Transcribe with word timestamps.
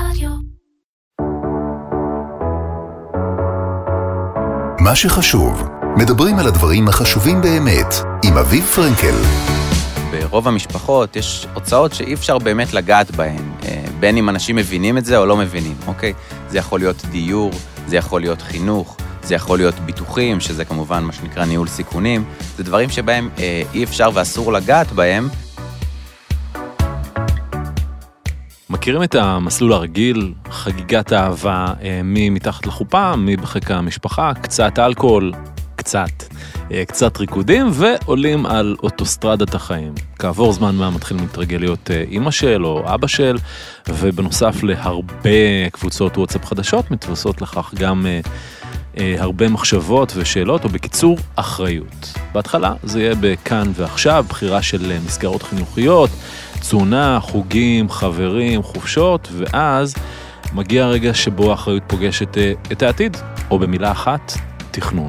רדיו. 0.00 0.30
מה 4.80 4.96
שחשוב, 4.96 5.68
מדברים 5.96 6.38
על 6.38 6.46
הדברים 6.46 6.88
החשובים 6.88 7.40
באמת, 7.40 7.94
עם 8.24 8.38
אביב 8.38 8.64
פרנקל. 8.64 9.14
ברוב 10.10 10.48
המשפחות 10.48 11.16
יש 11.16 11.46
הוצאות 11.54 11.94
שאי 11.94 12.14
אפשר 12.14 12.38
באמת 12.38 12.72
לגעת 12.72 13.10
בהן, 13.10 13.52
אה, 13.64 13.84
בין 14.00 14.16
אם 14.16 14.28
אנשים 14.28 14.56
מבינים 14.56 14.98
את 14.98 15.04
זה 15.04 15.18
או 15.18 15.26
לא 15.26 15.36
מבינים, 15.36 15.76
אוקיי? 15.86 16.12
זה 16.48 16.58
יכול 16.58 16.80
להיות 16.80 17.04
דיור, 17.04 17.50
זה 17.86 17.96
יכול 17.96 18.20
להיות 18.20 18.42
חינוך, 18.42 18.96
זה 19.22 19.34
יכול 19.34 19.58
להיות 19.58 19.74
ביטוחים, 19.74 20.40
שזה 20.40 20.64
כמובן 20.64 21.04
מה 21.04 21.12
שנקרא 21.12 21.44
ניהול 21.44 21.68
סיכונים, 21.68 22.24
זה 22.56 22.64
דברים 22.64 22.90
שבהם 22.90 23.28
אה, 23.38 23.62
אי 23.74 23.84
אפשר 23.84 24.10
ואסור 24.14 24.52
לגעת 24.52 24.92
בהם. 24.92 25.28
מכירים 28.86 29.02
את 29.02 29.14
המסלול 29.14 29.72
הרגיל, 29.72 30.32
חגיגת 30.50 31.12
אהבה, 31.12 31.66
אה, 31.82 32.00
מי 32.04 32.30
מתחת 32.30 32.66
לחופה, 32.66 33.16
מי 33.16 33.36
בחיק 33.36 33.70
המשפחה, 33.70 34.32
קצת 34.34 34.78
אלכוהול, 34.78 35.32
קצת, 35.76 36.08
אה, 36.72 36.84
קצת 36.84 37.16
ריקודים, 37.16 37.66
ועולים 37.72 38.46
על 38.46 38.76
אוטוסטרדת 38.82 39.54
החיים. 39.54 39.94
כעבור 40.18 40.52
זמן 40.52 40.74
מה 40.74 40.90
מתחילים 40.90 41.22
להתרגל 41.22 41.56
להיות 41.56 41.90
אה, 41.90 42.04
אימא 42.10 42.30
של 42.30 42.64
או 42.64 42.94
אבא 42.94 43.06
של, 43.06 43.36
ובנוסף 43.88 44.62
להרבה 44.62 45.70
קבוצות 45.72 46.18
וואטסאפ 46.18 46.44
חדשות, 46.44 46.90
מתווספות 46.90 47.42
לכך 47.42 47.74
גם 47.74 48.06
הרבה 48.96 49.48
מחשבות 49.48 50.12
ושאלות, 50.16 50.64
או 50.64 50.68
בקיצור, 50.68 51.18
אחריות. 51.36 52.12
בהתחלה 52.32 52.72
זה 52.82 53.00
יהיה 53.00 53.14
בכאן 53.20 53.72
ועכשיו, 53.74 54.24
בחירה 54.28 54.62
של 54.62 54.92
מסגרות 55.06 55.42
חינוכיות, 55.42 56.10
תזונה, 56.60 57.18
חוגים, 57.20 57.90
חברים, 57.90 58.62
חופשות, 58.62 59.28
ואז 59.32 59.94
מגיע 60.52 60.84
הרגע 60.84 61.14
שבו 61.14 61.50
האחריות 61.50 61.82
פוגשת 61.86 62.38
אה, 62.38 62.52
את 62.72 62.82
העתיד, 62.82 63.16
או 63.50 63.58
במילה 63.58 63.90
אחת, 63.92 64.32
תכנון. 64.70 65.08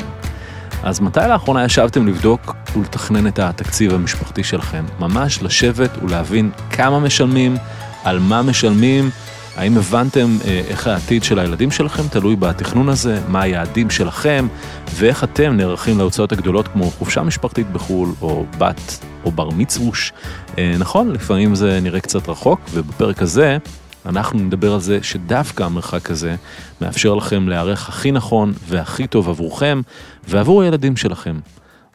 אז 0.84 1.00
מתי 1.00 1.20
לאחרונה 1.30 1.66
ישבתם 1.66 2.08
לבדוק 2.08 2.56
ולתכנן 2.76 3.28
את 3.28 3.40
התקציב 3.40 3.94
המשפחתי 3.94 4.44
שלכם? 4.44 4.86
ממש 5.00 5.44
לשבת 5.44 5.90
ולהבין 6.04 6.52
כמה 6.70 7.00
משלמים, 7.00 7.58
על 8.04 8.20
מה 8.20 8.42
משלמים, 8.42 9.10
האם 9.58 9.78
הבנתם 9.78 10.38
אה, 10.46 10.62
איך 10.68 10.88
העתיד 10.88 11.24
של 11.24 11.40
הילדים 11.40 11.72
שלכם 11.72 12.04
תלוי 12.08 12.36
בתכנון 12.36 12.90
הזה, 12.90 13.22
מה 13.28 13.42
היעדים 13.42 13.90
שלכם, 13.90 14.48
ואיך 14.96 15.24
אתם 15.24 15.58
נערכים 15.58 15.98
להוצאות 15.98 16.32
הגדולות 16.32 16.68
כמו 16.68 16.92
חופשה 16.92 17.24
משפחתית 17.24 17.72
בחו"ל, 17.72 18.10
או 18.22 18.46
בת, 18.58 19.06
או 19.26 19.32
בר 19.32 19.50
מצווש. 19.50 20.14
אה, 20.58 20.76
נכון, 20.80 21.12
לפעמים 21.12 21.56
זה 21.56 21.80
נראה 21.82 22.00
קצת 22.00 22.30
רחוק, 22.30 22.60
ובפרק 22.74 23.22
הזה 23.22 23.58
אנחנו 24.06 24.40
נדבר 24.40 24.74
על 24.74 24.80
זה 24.80 25.00
שדווקא 25.02 25.64
המרחק 25.64 26.12
הזה 26.12 26.36
מאפשר 26.82 27.16
לכם 27.16 27.50
להיערך 27.50 27.90
הכי 27.90 28.12
נכון 28.12 28.54
והכי 28.68 29.08
טוב 29.08 29.30
עבורכם 29.30 29.82
ועבור 30.28 30.62
הילדים 30.62 30.98
שלכם. 30.98 31.40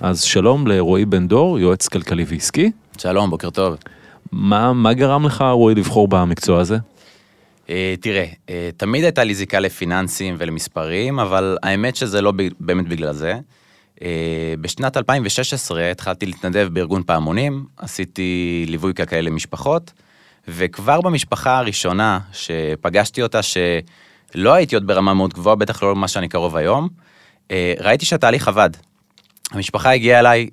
אז 0.00 0.22
שלום 0.22 0.66
לרועי 0.66 1.05
בן 1.05 1.28
דור, 1.28 1.58
יועץ 1.58 1.88
כלכלי 1.88 2.24
ועסקי. 2.28 2.70
שלום, 2.98 3.30
בוקר 3.30 3.50
טוב. 3.50 3.77
מה, 4.33 4.72
מה 4.72 4.92
גרם 4.92 5.27
לך, 5.27 5.44
רועי, 5.52 5.74
לבחור 5.74 6.08
במקצוע 6.08 6.60
הזה? 6.60 6.78
אה, 7.70 7.94
תראה, 8.00 8.27
אה, 8.50 8.70
תמיד 8.77 9.05
הייתה 9.05 9.24
לי 9.24 9.34
זיקה 9.34 9.60
לפיננסים 9.60 10.34
ולמספרים, 10.38 11.18
אבל 11.18 11.58
האמת 11.62 11.96
שזה 11.96 12.20
לא 12.20 12.32
באמת 12.60 12.88
בגלל 12.88 13.12
זה. 13.12 13.34
אה, 14.02 14.55
בשנת 14.60 14.96
2016 14.96 15.90
התחלתי 15.90 16.27
להתנדב 16.27 16.68
בארגון 16.72 17.02
פעמונים, 17.02 17.66
עשיתי 17.77 18.64
ליווי 18.68 18.94
כלכלי 18.94 19.22
למשפחות, 19.22 19.92
וכבר 20.48 21.00
במשפחה 21.00 21.58
הראשונה 21.58 22.18
שפגשתי 22.33 23.22
אותה, 23.22 23.40
שלא 23.42 24.52
הייתי 24.52 24.74
עוד 24.74 24.86
ברמה 24.86 25.14
מאוד 25.14 25.34
גבוהה, 25.34 25.56
בטח 25.56 25.83
לא 25.83 25.96
מה 25.96 26.08
שאני 26.08 26.28
קרוב 26.28 26.56
היום, 26.56 26.88
ראיתי 27.80 28.06
שהתהליך 28.06 28.48
עבד. 28.48 28.70
המשפחה 29.52 29.92
הגיעה 29.94 30.20
אליי 30.20 30.48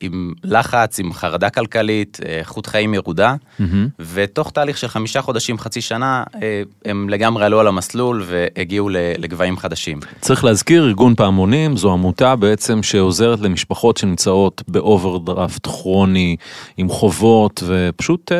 עם 0.00 0.32
לחץ, 0.44 0.98
עם 0.98 1.12
חרדה 1.12 1.50
כלכלית, 1.50 2.18
אה, 2.24 2.38
איכות 2.38 2.66
חיים 2.66 2.94
ירודה, 2.94 3.34
מהמם. 3.58 3.88
ותוך 4.12 4.50
תהליך 4.50 4.78
של 4.78 4.88
חמישה 4.88 5.22
חודשים, 5.22 5.58
חצי 5.58 5.80
שנה, 5.80 6.24
אה, 6.42 6.62
הם 6.84 7.08
לגמרי 7.08 7.44
עלו 7.44 7.60
על 7.60 7.68
המסלול 7.68 8.22
והגיעו 8.26 8.88
לגבהים 8.92 9.56
חדשים. 9.56 10.00
צריך 10.20 10.44
להזכיר, 10.44 10.84
ארגון 10.84 11.14
פעמונים 11.14 11.76
זו 11.76 11.92
עמותה 11.92 12.36
בעצם 12.36 12.82
שעוזרת 12.82 13.40
למשפחות 13.40 13.96
שנמצאות 13.96 14.62
באוברדרפט 14.68 15.66
כרוני, 15.66 16.36
עם 16.76 16.88
חובות, 16.88 17.62
ופשוט 17.66 18.32
אה, 18.32 18.38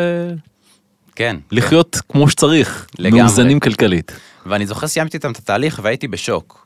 כן. 1.16 1.36
לחיות 1.52 1.96
כמו 2.08 2.28
שצריך, 2.28 2.86
לגמרי. 2.98 3.20
מאוזנים 3.20 3.60
כלכלית. 3.60 4.12
ואני 4.46 4.66
זוכר 4.66 4.86
סיימתי 4.86 5.16
איתם 5.16 5.30
את 5.30 5.36
התהליך 5.36 5.80
והייתי 5.82 6.08
בשוק. 6.08 6.66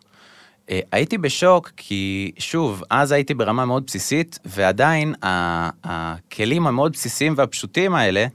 אה, 0.71 0.81
הייתי 0.93 1.19
בשוק 1.19 1.71
כי, 1.77 2.33
שוב, 2.39 2.83
אז 2.91 3.13
הייתי 3.13 3.35
ברמה 3.35 3.65
מאוד 3.65 3.87
בסיסית, 3.87 4.39
ועדיין 4.45 5.15
הכלים 5.23 6.67
המאוד 6.67 6.93
בסיסיים 6.93 7.35
והפשוטים 7.37 7.95
האלה 7.95 8.27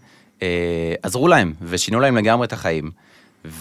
אה, 0.42 0.94
עזרו 1.04 1.28
להם 1.28 1.54
ושינו 1.62 2.00
להם 2.00 2.18
לגמרי 2.18 2.46
את 2.46 2.54
החיים. 2.54 2.92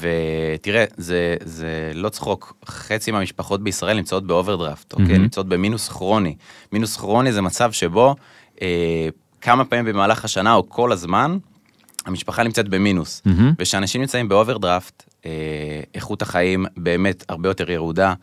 ותראה, 0.00 0.84
זה, 0.96 1.36
זה 1.44 1.92
לא 1.94 2.08
צחוק, 2.08 2.56
חצי 2.66 3.10
מהמשפחות 3.10 3.62
בישראל 3.62 3.96
נמצאות 3.96 4.26
באוברדרפט, 4.26 4.92
אוקיי? 4.92 5.06
מהמם. 5.06 5.22
נמצאות 5.22 5.48
במינוס 5.48 5.88
כרוני. 5.88 6.36
מינוס 6.72 6.96
כרוני 6.96 7.32
זה 7.32 7.42
מצב 7.42 7.72
שבו 7.72 8.14
אה, 8.62 9.08
כמה 9.40 9.64
פעמים 9.64 9.84
במהלך 9.84 10.24
השנה 10.24 10.54
או 10.54 10.68
כל 10.68 10.92
הזמן, 10.92 11.38
המשפחה 12.06 12.42
נמצאת 12.42 12.68
במינוס. 12.68 13.22
מהמם. 13.24 13.52
וכשאנשים 13.58 14.00
נמצאים 14.00 14.28
באוברדרפט, 14.28 15.02
אה, 15.26 15.30
איכות 15.94 16.22
החיים 16.22 16.66
באמת 16.76 17.24
הרבה 17.28 17.48
יותר 17.48 17.70
ירודה, 17.70 18.14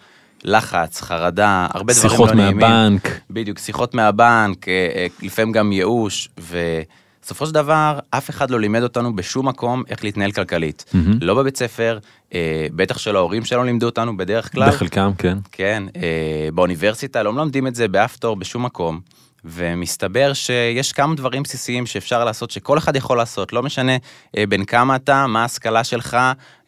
לחץ, 0.43 1.01
חרדה, 1.01 1.67
הרבה 1.73 1.93
דברים 1.93 2.09
שיחות 2.09 2.29
לא 2.29 2.35
נעימים. 2.35 2.57
מהבנק. 2.57 3.19
בדיוק, 3.29 3.59
שיחות 3.59 3.93
מהבנק, 3.93 4.67
אה, 4.67 4.73
אה, 4.95 5.07
לפעמים 5.21 5.51
גם 5.51 5.71
ייאוש, 5.71 6.29
ובסופו 6.39 7.45
של 7.45 7.53
דבר, 7.53 7.99
אף 8.09 8.29
אחד 8.29 8.51
לא 8.51 8.59
לימד 8.59 8.83
אותנו 8.83 9.15
בשום 9.15 9.47
מקום 9.47 9.83
איך 9.89 10.03
להתנהל 10.03 10.31
כלכלית. 10.31 10.85
מהמם. 10.93 11.17
לא 11.21 11.33
בבית 11.33 11.57
ספר, 11.57 11.99
אה, 12.33 12.67
בטח 12.75 12.97
שלא 12.97 13.17
ההורים 13.17 13.45
שלנו 13.45 13.63
לימדו 13.63 13.85
אותנו 13.85 14.17
בדרך 14.17 14.51
כלל. 14.51 14.69
בחלקם, 14.69 15.11
כן. 15.17 15.37
כן, 15.51 15.83
אה, 15.95 16.49
באוניברסיטה 16.53 17.23
לא 17.23 17.33
מלמדים 17.33 17.67
את 17.67 17.75
זה 17.75 17.87
באף 17.87 18.17
תור 18.17 18.35
בשום 18.35 18.65
מקום. 18.65 18.99
ומסתבר 19.45 20.33
שיש 20.33 20.91
כמה 20.91 21.15
דברים 21.15 21.43
בסיסיים 21.43 21.85
שאפשר 21.85 22.25
לעשות, 22.25 22.51
שכל 22.51 22.77
אחד 22.77 22.95
יכול 22.95 23.17
לעשות, 23.17 23.53
לא 23.53 23.63
משנה 23.63 23.97
אה, 24.37 24.45
בין 24.45 24.65
כמה 24.65 24.95
אתה, 24.95 25.27
מה 25.27 25.41
ההשכלה 25.41 25.83
שלך, 25.83 26.17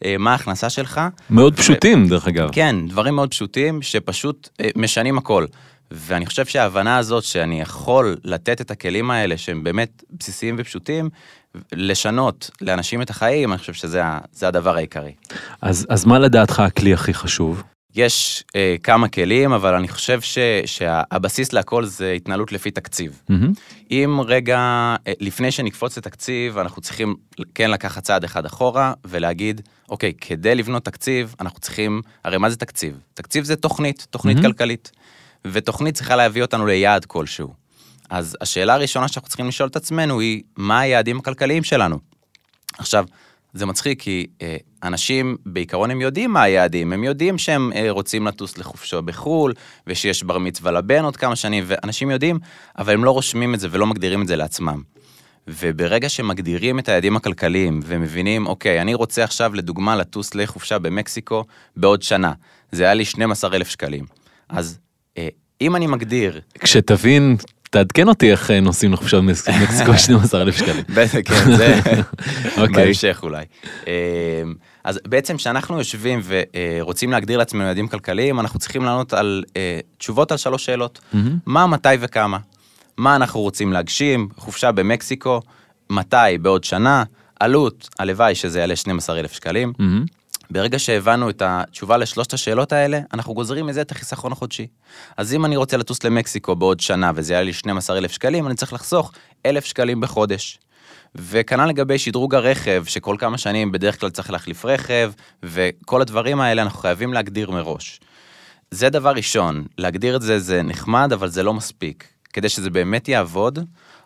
אה, 0.04 0.16
מה 0.18 0.32
ההכנסה 0.32 0.70
שלך. 0.70 1.00
מאוד 1.30 1.56
פשוטים, 1.56 2.08
דרך 2.08 2.28
אגב. 2.28 2.48
כן, 2.52 2.76
דברים 2.88 3.14
מאוד 3.14 3.30
פשוטים 3.30 3.82
שפשוט 3.82 4.48
אה, 4.60 4.68
משנים 4.76 5.18
הכל. 5.18 5.46
ואני 5.90 6.26
חושב 6.26 6.46
שההבנה 6.46 6.98
הזאת 6.98 7.24
שאני 7.24 7.60
יכול 7.60 8.16
לתת 8.24 8.60
את 8.60 8.70
הכלים 8.70 9.10
האלה 9.10 9.36
שהם 9.36 9.64
באמת 9.64 10.02
בסיסיים 10.10 10.56
ופשוטים, 10.58 11.10
לשנות 11.72 12.50
לאנשים 12.60 13.02
את 13.02 13.10
החיים, 13.10 13.52
אני 13.52 13.58
חושב 13.58 13.72
שזה 13.72 14.02
הדבר 14.42 14.76
העיקרי. 14.76 15.12
אז, 15.62 15.86
אז 15.88 16.04
מה 16.04 16.18
לדעתך 16.18 16.60
הכלי 16.60 16.94
הכי 16.94 17.14
חשוב? 17.14 17.62
יש 17.94 18.44
אה, 18.56 18.76
כמה 18.82 19.08
כלים, 19.08 19.52
אבל 19.52 19.74
אני 19.74 19.88
חושב 19.88 20.20
ש, 20.20 20.38
שהבסיס 20.66 21.52
להכל 21.52 21.84
זה 21.84 22.12
התנהלות 22.12 22.52
לפי 22.52 22.70
תקציב. 22.70 23.22
מהמם. 23.28 23.52
אם 23.90 24.20
רגע, 24.26 24.58
אה, 25.06 25.12
לפני 25.20 25.50
שנקפוץ 25.50 25.98
לתקציב, 25.98 26.58
אנחנו 26.58 26.82
צריכים 26.82 27.14
כן 27.54 27.70
לקחת 27.70 28.02
צעד 28.02 28.24
אחד 28.24 28.46
אחורה 28.46 28.92
ולהגיד, 29.04 29.60
אוקיי, 29.88 30.12
כדי 30.20 30.54
לבנות 30.54 30.84
תקציב, 30.84 31.34
אנחנו 31.40 31.60
צריכים, 31.60 32.02
הרי 32.24 32.38
מה 32.38 32.50
זה 32.50 32.56
תקציב? 32.56 33.00
תקציב 33.14 33.44
זה 33.44 33.56
תוכנית, 33.56 34.06
תוכנית 34.10 34.36
מהמם. 34.36 34.48
כלכלית. 34.48 34.90
ותוכנית 35.46 35.94
צריכה 35.94 36.16
להביא 36.16 36.42
אותנו 36.42 36.66
ליעד 36.66 37.04
כלשהו. 37.04 37.54
אז 38.10 38.36
השאלה 38.40 38.74
הראשונה 38.74 39.08
שאנחנו 39.08 39.28
צריכים 39.28 39.48
לשאול 39.48 39.68
את 39.68 39.76
עצמנו 39.76 40.20
היא, 40.20 40.42
מה 40.56 40.80
היעדים 40.80 41.18
הכלכליים 41.18 41.64
שלנו? 41.64 41.98
עכשיו, 42.78 43.04
זה 43.54 43.66
מצחיק 43.66 44.02
כי 44.02 44.26
אה, 44.42 44.56
אנשים 44.82 45.36
בעיקרון 45.46 45.90
הם 45.90 46.00
יודעים 46.00 46.30
מה 46.30 46.42
היעדים, 46.42 46.92
הם 46.92 47.04
יודעים 47.04 47.38
שהם 47.38 47.72
אה, 47.74 47.90
רוצים 47.90 48.26
לטוס 48.26 48.58
לחופשו 48.58 49.02
בחו"ל, 49.02 49.52
ושיש 49.86 50.22
בר 50.22 50.38
מצווה 50.38 50.72
לבן 50.72 51.04
עוד 51.04 51.16
כמה 51.16 51.36
שנים, 51.36 51.64
ואנשים 51.66 52.10
יודעים, 52.10 52.38
אבל 52.78 52.92
הם 52.92 53.04
לא 53.04 53.10
רושמים 53.10 53.54
את 53.54 53.60
זה 53.60 53.68
ולא 53.70 53.86
מגדירים 53.86 54.22
את 54.22 54.26
זה 54.26 54.36
לעצמם. 54.36 54.82
וברגע 55.48 56.08
שמגדירים 56.08 56.78
את 56.78 56.88
היעדים 56.88 57.16
הכלכליים 57.16 57.80
ומבינים, 57.86 58.46
אוקיי, 58.46 58.80
אני 58.80 58.94
רוצה 58.94 59.24
עכשיו 59.24 59.54
לדוגמה 59.54 59.96
לטוס 59.96 60.34
לחופשה 60.34 60.78
במקסיקו 60.78 61.44
בעוד 61.76 62.02
שנה, 62.02 62.32
זה 62.72 62.84
היה 62.84 62.94
לי 62.94 63.04
12,000 63.04 63.68
שקלים. 63.68 64.04
אז 64.48 64.78
אה, 65.18 65.28
אם 65.60 65.76
אני 65.76 65.86
מגדיר 65.86 66.40
כשתבין, 66.58 67.36
תעדכן 67.74 68.08
אותי 68.08 68.30
איך 68.30 68.50
אה, 68.50 68.60
נוסעים 68.60 68.92
לחופשה 68.92 69.16
במקסיקו 69.16 69.98
12,000 69.98 70.56
שקלים. 70.56 70.84
בטח, 70.88 71.18
כן, 71.24 71.56
זה 71.56 71.80
אוקיי. 72.60 72.84
בהמשך 72.84 73.20
אולי. 73.22 73.44
אמ, 73.86 73.92
אז 74.84 75.00
בעצם 75.06 75.36
כשאנחנו 75.36 75.78
יושבים 75.78 76.20
ורוצים 76.24 77.10
להגדיר 77.10 77.38
לעצמנו 77.38 77.64
יעדים 77.64 77.88
כלכליים, 77.88 78.40
אנחנו 78.40 78.58
צריכים 78.58 78.84
לענות 78.84 79.12
על 79.12 79.44
אה, 79.56 79.80
תשובות 79.98 80.32
על 80.32 80.38
שלוש 80.38 80.64
שאלות. 80.64 81.00
מה, 81.46 81.66
מתי 81.66 81.88
וכמה? 82.00 82.38
מה 82.96 83.16
אנחנו 83.16 83.40
רוצים 83.40 83.72
להגשים? 83.72 84.28
חופשה 84.36 84.72
במקסיקו? 84.72 85.40
מתי? 85.90 86.38
בעוד 86.42 86.64
שנה? 86.64 87.04
עלות, 87.40 87.88
הלוואי 87.98 88.34
שזה 88.34 88.60
יעלה 88.60 88.76
12,000 88.76 89.32
שקלים. 89.32 89.72
מהמם. 89.78 90.04
ברגע 90.50 90.78
שהבנו 90.78 91.30
את 91.30 91.42
התשובה 91.44 91.96
לשלושת 91.96 92.32
השאלות 92.32 92.72
האלה, 92.72 93.00
אנחנו 93.14 93.34
גוזרים 93.34 93.66
מזה 93.66 93.80
את 93.80 93.90
החיסכון 93.90 94.32
החודשי. 94.32 94.66
אז 95.16 95.34
אם 95.34 95.44
אני 95.44 95.56
רוצה 95.56 95.76
לטוס 95.76 96.04
למקסיקו 96.04 96.56
בעוד 96.56 96.80
שנה 96.80 97.10
וזה 97.14 97.32
יעלה 97.32 97.44
לי 97.44 97.52
12,000 97.52 98.12
שקלים, 98.12 98.46
אני 98.46 98.54
צריך 98.54 98.72
לחסוך 98.72 99.12
1,000 99.46 99.64
שקלים 99.64 100.00
בחודש. 100.00 100.58
וכנ"ל 101.14 101.66
לגבי 101.66 101.98
שדרוג 101.98 102.34
הרכב, 102.34 102.84
שכל 102.86 103.16
כמה 103.18 103.38
שנים 103.38 103.72
בדרך 103.72 104.00
כלל 104.00 104.10
צריך 104.10 104.30
להחליף 104.30 104.64
רכב, 104.64 105.12
וכל 105.42 106.02
הדברים 106.02 106.40
האלה 106.40 106.62
אנחנו 106.62 106.78
חייבים 106.78 107.12
להגדיר 107.12 107.50
מראש. 107.50 108.00
זה 108.70 108.90
דבר 108.90 109.12
ראשון, 109.12 109.64
להגדיר 109.78 110.16
את 110.16 110.22
זה 110.22 110.38
זה 110.38 110.62
נחמד, 110.62 111.12
אבל 111.12 111.28
זה 111.28 111.42
לא 111.42 111.54
מספיק. 111.54 112.08
כדי 112.32 112.48
שזה 112.48 112.70
באמת 112.70 113.08
יעבוד, 113.08 113.58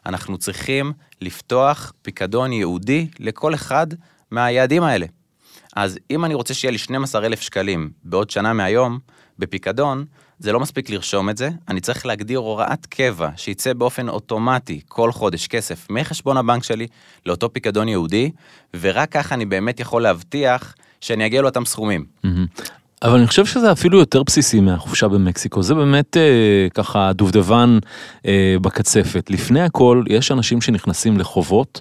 אנחנו 0.07 0.39
צריכים 0.39 0.93
לפתוח 1.21 1.93
פיקדון 2.03 2.53
ייעודי 2.53 3.09
לכל 3.19 3.55
אחד 3.55 3.87
מהיעדים 4.31 4.83
האלה. 4.83 5.07
אז 5.77 5.99
אם 6.11 6.25
אני 6.25 6.35
רוצה 6.35 6.55
שיהיה 6.55 6.73
לי 6.73 6.79
12,000 6.79 7.41
שקלים 7.41 7.91
בעוד 8.05 8.31
שנה 8.31 8.53
מהיום, 8.53 8.99
בפיקדון, 9.39 10.05
זה 10.39 10.53
לא 10.53 10.61
מספיק 10.61 10.91
לרשום 10.91 11.31
את 11.31 11.37
זה, 11.37 11.51
אני 11.69 11.81
צריך 11.81 12.07
להגדיר 12.07 12.39
הוראת 12.39 12.87
קבע 12.87 13.29
שיצא 13.37 13.73
באופן 13.73 14.09
אוטומטי 14.09 14.81
כל 14.89 15.13
חודש 15.13 15.47
כסף 15.47 15.87
מחשבון 15.91 16.37
הבנק 16.37 16.65
שלי 16.65 16.87
לאותו 17.27 17.53
פיקדון 17.53 17.89
ייעודי, 17.89 18.31
ורק 18.81 19.13
ככה 19.13 19.35
אני 19.35 19.45
באמת 19.45 19.81
יכול 19.81 20.03
להבטיח 20.03 20.75
שאני 21.01 21.27
אגיע 21.27 21.43
לאותם 21.43 21.65
סכומים. 21.65 22.05
מהמם. 22.25 22.47
אבל 23.03 23.19
אני 23.19 23.27
חושב 23.27 23.47
שזה 23.47 23.73
אפילו 23.73 23.99
יותר 23.99 24.23
בסיסי 24.23 24.61
מהחופשה 24.61 25.09
במקסיקו, 25.09 25.63
זה 25.63 25.75
באמת 25.75 26.17
אה, 26.17 26.69
ככה 26.75 27.13
דובדבן 27.13 27.79
אה, 28.27 28.57
בקצפת. 28.63 29.31
לפני 29.31 29.61
הכל, 29.61 30.05
יש 30.09 30.33
אנשים 30.33 30.61
שנכנסים 30.61 31.19
לחובות, 31.19 31.81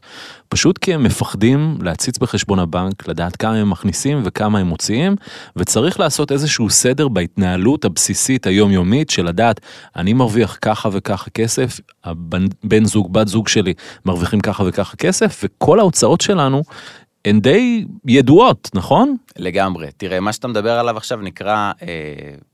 פשוט 0.49 0.77
כי 0.77 0.93
הם 0.93 1.03
מפחדים 1.03 1.77
להציץ 1.81 2.17
בחשבון 2.17 2.59
הבנק, 2.59 3.07
לדעת 3.07 3.35
כמה 3.35 3.55
הם 3.55 3.69
מכניסים 3.69 4.21
וכמה 4.25 4.59
הם 4.59 4.67
מוציאים, 4.67 5.15
וצריך 5.55 5.99
לעשות 5.99 6.31
איזשהו 6.31 6.69
סדר 6.69 7.07
בהתנהלות 7.07 7.85
הבסיסית 7.85 8.47
היומיומית 8.47 9.09
של 9.09 9.25
לדעת, 9.25 9.61
אני 9.95 10.13
מרוויח 10.13 10.57
ככה 10.61 10.89
וככה 10.91 11.29
כסף, 11.29 11.79
הבן 12.03 12.45
בן 12.63 12.85
זוג, 12.85 13.13
בת 13.13 13.27
זוג 13.27 13.47
שלי 13.47 13.73
מרוויחים 14.05 14.39
ככה 14.39 14.63
וככה 14.67 14.97
כסף, 14.97 15.41
וכל 15.43 15.79
ההוצאות 15.79 16.21
שלנו 16.21 16.63
הן 17.27 17.39
די 17.39 17.85
ידועות, 18.05 18.69
נכון? 18.73 19.15
לגמרי. 19.37 19.87
תראה, 19.97 20.19
מה 20.19 20.33
שאתה 20.33 20.47
מדבר 20.47 20.79
עליו 20.79 20.97
עכשיו 20.97 21.17
נקרא, 21.21 21.71
אה, 21.81 21.87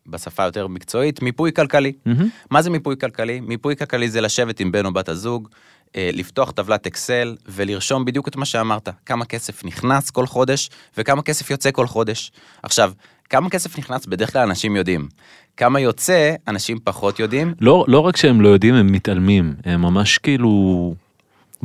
בשפה 0.07 0.43
יותר 0.43 0.67
מקצועית, 0.67 1.21
מיפוי 1.21 1.53
כלכלי. 1.53 1.91
מהמם. 2.05 2.29
מה 2.51 2.61
זה 2.61 2.69
מיפוי 2.69 2.95
כלכלי? 2.97 3.39
מיפוי 3.39 3.75
כלכלי 3.75 4.09
זה 4.09 4.21
לשבת 4.21 4.59
עם 4.59 4.71
בן 4.71 4.85
או 4.85 4.93
בת 4.93 5.09
הזוג, 5.09 5.47
אה, 5.95 6.09
לפתוח 6.13 6.51
טבלת 6.51 6.87
אקסל 6.87 7.35
ולרשום 7.47 8.05
בדיוק 8.05 8.27
את 8.27 8.35
מה 8.35 8.45
שאמרת, 8.45 8.89
כמה 9.05 9.25
כסף 9.25 9.65
נכנס 9.65 10.09
כל 10.09 10.27
חודש 10.27 10.69
וכמה 10.97 11.21
כסף 11.21 11.51
יוצא 11.51 11.71
כל 11.71 11.87
חודש. 11.87 12.31
עכשיו, 12.63 12.91
כמה 13.29 13.49
כסף 13.49 13.77
נכנס 13.79 14.05
בדרך 14.05 14.33
כלל 14.33 14.41
אנשים 14.41 14.75
יודעים. 14.75 15.07
כמה 15.57 15.79
יוצא, 15.79 16.35
אנשים 16.47 16.79
פחות 16.83 17.19
יודעים. 17.19 17.53
לא, 17.61 17.85
לא 17.87 17.99
רק 17.99 18.17
שהם 18.17 18.41
לא 18.41 18.49
יודעים, 18.49 18.75
הם 18.75 18.91
מתעלמים, 18.91 19.53
הם 19.65 19.81
ממש 19.81 20.17
כאילו 20.17 20.93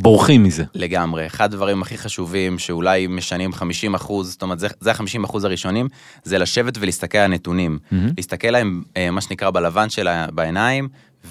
בורחים 0.02 0.42
מזה. 0.42 0.64
לגמרי. 0.74 1.26
אחד 1.26 1.52
הדברים 1.52 1.82
הכי 1.82 1.98
חשובים 1.98 2.58
שאולי 2.58 3.06
משנים 3.06 3.52
50 3.52 3.94
אחוז, 3.94 4.30
זאת 4.30 4.42
אומרת, 4.42 4.58
זה, 4.58 4.68
זה 4.80 4.90
ה-50 4.90 5.24
אחוז 5.24 5.44
הראשונים, 5.44 5.88
זה 6.24 6.38
לשבת 6.38 6.78
ולהסתכל 6.80 7.18
על 7.18 7.24
הנתונים. 7.24 7.78
מהמם. 7.90 8.12
להסתכל 8.16 8.48
להם, 8.48 8.82
אה, 8.96 9.10
מה 9.10 9.20
שנקרא, 9.20 9.50
בלבן 9.50 9.90
של 9.90 10.08
בעיניים, 10.32 10.88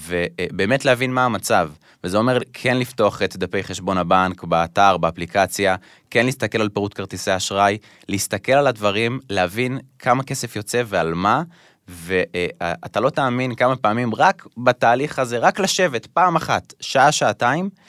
ובאמת 0.07 0.85
להבין 0.85 1.13
מה 1.13 1.25
המצב. 1.25 1.69
וזה 2.03 2.17
אומר 2.17 2.39
כן 2.53 2.77
לפתוח 2.77 3.21
את 3.21 3.37
דפי 3.37 3.63
חשבון 3.63 3.97
הבנק 3.97 4.43
באתר, 4.43 4.97
באפליקציה, 4.97 5.75
כן 6.09 6.25
להסתכל 6.25 6.61
על 6.61 6.69
פירוט 6.69 6.93
כרטיסי 6.93 7.35
אשראי, 7.35 7.77
להסתכל 8.09 8.51
על 8.51 8.67
הדברים, 8.67 9.19
להבין 9.29 9.79
כמה 9.99 10.23
כסף 10.23 10.55
יוצא 10.55 10.81
ועל 10.85 11.13
מה, 11.13 11.43
ואתה 11.87 12.99
לא 12.99 13.09
תאמין 13.09 13.55
כמה 13.55 13.75
פעמים 13.75 14.15
רק 14.15 14.47
בתהליך 14.57 15.19
הזה, 15.19 15.37
רק 15.37 15.59
לשבת 15.59 16.05
פעם 16.05 16.35
אחת, 16.35 16.73
שעה, 16.79 17.11
שעתיים, 17.11 17.65
אה, 17.65 17.86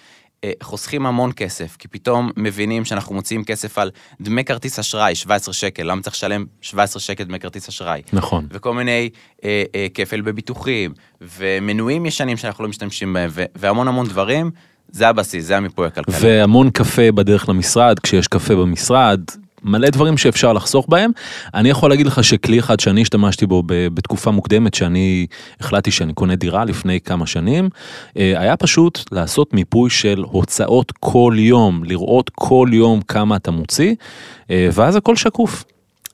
חוסכים 0.63 1.07
המון 1.07 1.31
כסף, 1.37 1.77
כי 1.79 1.89
פתאום 1.89 2.31
מבינים 2.37 2.85
שאנחנו 2.85 3.15
מוציאים 3.15 3.45
כסף 3.45 3.79
על 3.79 3.91
דמי 4.21 4.45
כרטיס 4.45 4.79
אשראי, 4.79 5.15
17 5.15 5.55
שקל, 5.55 5.83
למה 5.83 6.03
צריך 6.03 6.17
לשלם 6.17 6.45
17 6.61 7.01
שקל 7.01 7.25
דמי 7.25 7.41
כרטיס 7.41 7.69
אשראי? 7.69 8.03
נכון. 8.13 8.47
וכל 8.51 8.75
מיני 8.75 9.11
אה, 9.45 9.63
אה, 9.75 9.87
כפל 9.95 10.21
בביטוחים, 10.21 10.93
ומנויים 11.21 12.07
ישנים 12.07 12.37
שאנחנו 12.37 12.65
לא 12.65 12.71
משתמשים 12.71 13.13
בהם, 13.13 13.31
והמון 13.57 13.89
המון 13.89 14.07
דברים, 14.07 14.51
זה 14.89 15.09
הבסיס, 15.09 15.45
זה 15.45 15.57
המיפוי 15.57 15.87
הכלכלי. 15.87 16.15
והמון 16.21 16.71
קפה 16.71 17.13
בדרך 17.13 17.49
למשרד, 17.49 17.99
כשיש 17.99 18.29
קפה 18.29 18.55
במשרד, 18.55 19.21
מלא 19.69 19.89
דברים 19.89 20.19
שאפשר 20.19 20.53
לחסוך 20.53 20.87
בהם. 20.89 21.11
אני 21.55 21.71
יכול 21.71 21.91
להגיד 21.91 22.07
לך 22.07 22.25
שכלי 22.25 22.59
אחד 22.59 22.81
שאני 22.81 23.03
השתמשתי 23.03 23.47
בו 23.47 23.63
בתקופה 23.67 24.31
מוקדמת, 24.31 24.75
שאני 24.75 25.27
החלטתי 25.61 25.91
שאני 25.91 26.15
קונה 26.15 26.37
דירה 26.37 26.65
לפני 26.65 27.01
כמה 27.01 27.27
שנים, 27.27 27.69
אה, 28.17 28.41
היה 28.41 28.57
פשוט 28.57 29.13
לעשות 29.13 29.55
מיפוי 29.55 29.91
של 29.91 30.25
הוצאות 30.31 30.93
כל 31.01 31.35
יום, 31.39 31.85
לראות 31.85 32.31
כל 32.35 32.69
יום 32.73 33.01
כמה 33.03 33.37
אתה 33.37 33.51
מוציא, 33.51 33.95
אה, 34.51 34.69
ואז 34.73 34.97
הכל 34.97 35.17
שקוף. 35.17 35.65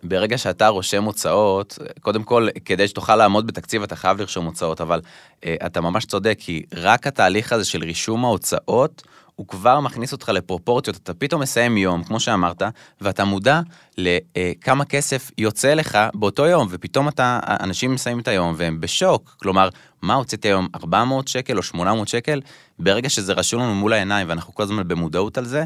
ברגע 0.02 0.38
שאתה 0.38 0.68
רושם 0.68 1.04
הוצאות, 1.04 1.78
קודם 2.00 2.22
כל, 2.22 2.48
כדי 2.64 2.88
שתוכל 2.88 3.16
לעמוד 3.16 3.46
בתקציב, 3.46 3.82
אתה 3.82 3.96
חייב 3.96 4.20
לרשום 4.20 4.46
הוצאות, 4.46 4.80
אבל 4.80 5.00
אה, 5.44 5.54
אתה 5.66 5.80
ממש 5.80 6.04
צודק, 6.04 6.36
כי 6.38 6.62
רק 6.76 7.06
התהליך 7.06 7.52
הזה 7.52 7.64
של 7.64 7.82
רישום 7.82 8.24
ההוצאות, 8.24 9.02
הוא 9.36 9.48
כבר 9.48 9.80
מכניס 9.80 10.12
אותך 10.12 10.28
לפרופורציות, 10.28 10.96
אתה 10.96 11.14
פתאום 11.14 11.42
מסיים 11.42 11.76
יום, 11.76 12.04
כמו 12.04 12.20
שאמרת, 12.20 12.62
ואתה 13.00 13.24
מודע 13.24 13.60
לכמה 13.98 14.84
כסף 14.84 15.30
יוצא 15.38 15.74
לך 15.74 15.98
באותו 16.14 16.46
יום, 16.46 16.68
ופתאום 16.70 17.08
אתה, 17.08 17.40
אנשים 17.60 17.94
מסיימים 17.94 18.22
את 18.22 18.28
היום 18.28 18.54
והם 18.56 18.80
בשוק, 18.80 19.36
כלומר, 19.40 19.68
מה 20.02 20.14
הוצאתי 20.14 20.48
היום, 20.48 20.68
400 20.74 21.28
שקל 21.28 21.56
או 21.56 21.62
800 21.62 22.08
שקל? 22.08 22.40
ברגע 22.78 23.08
שזה 23.08 23.32
רשום 23.32 23.62
לנו 23.62 23.74
מול 23.74 23.92
העיניים 23.92 24.28
ואנחנו 24.28 24.54
כל 24.54 24.62
הזמן 24.62 24.88
במודעות 24.88 25.38
על 25.38 25.44
זה, 25.44 25.64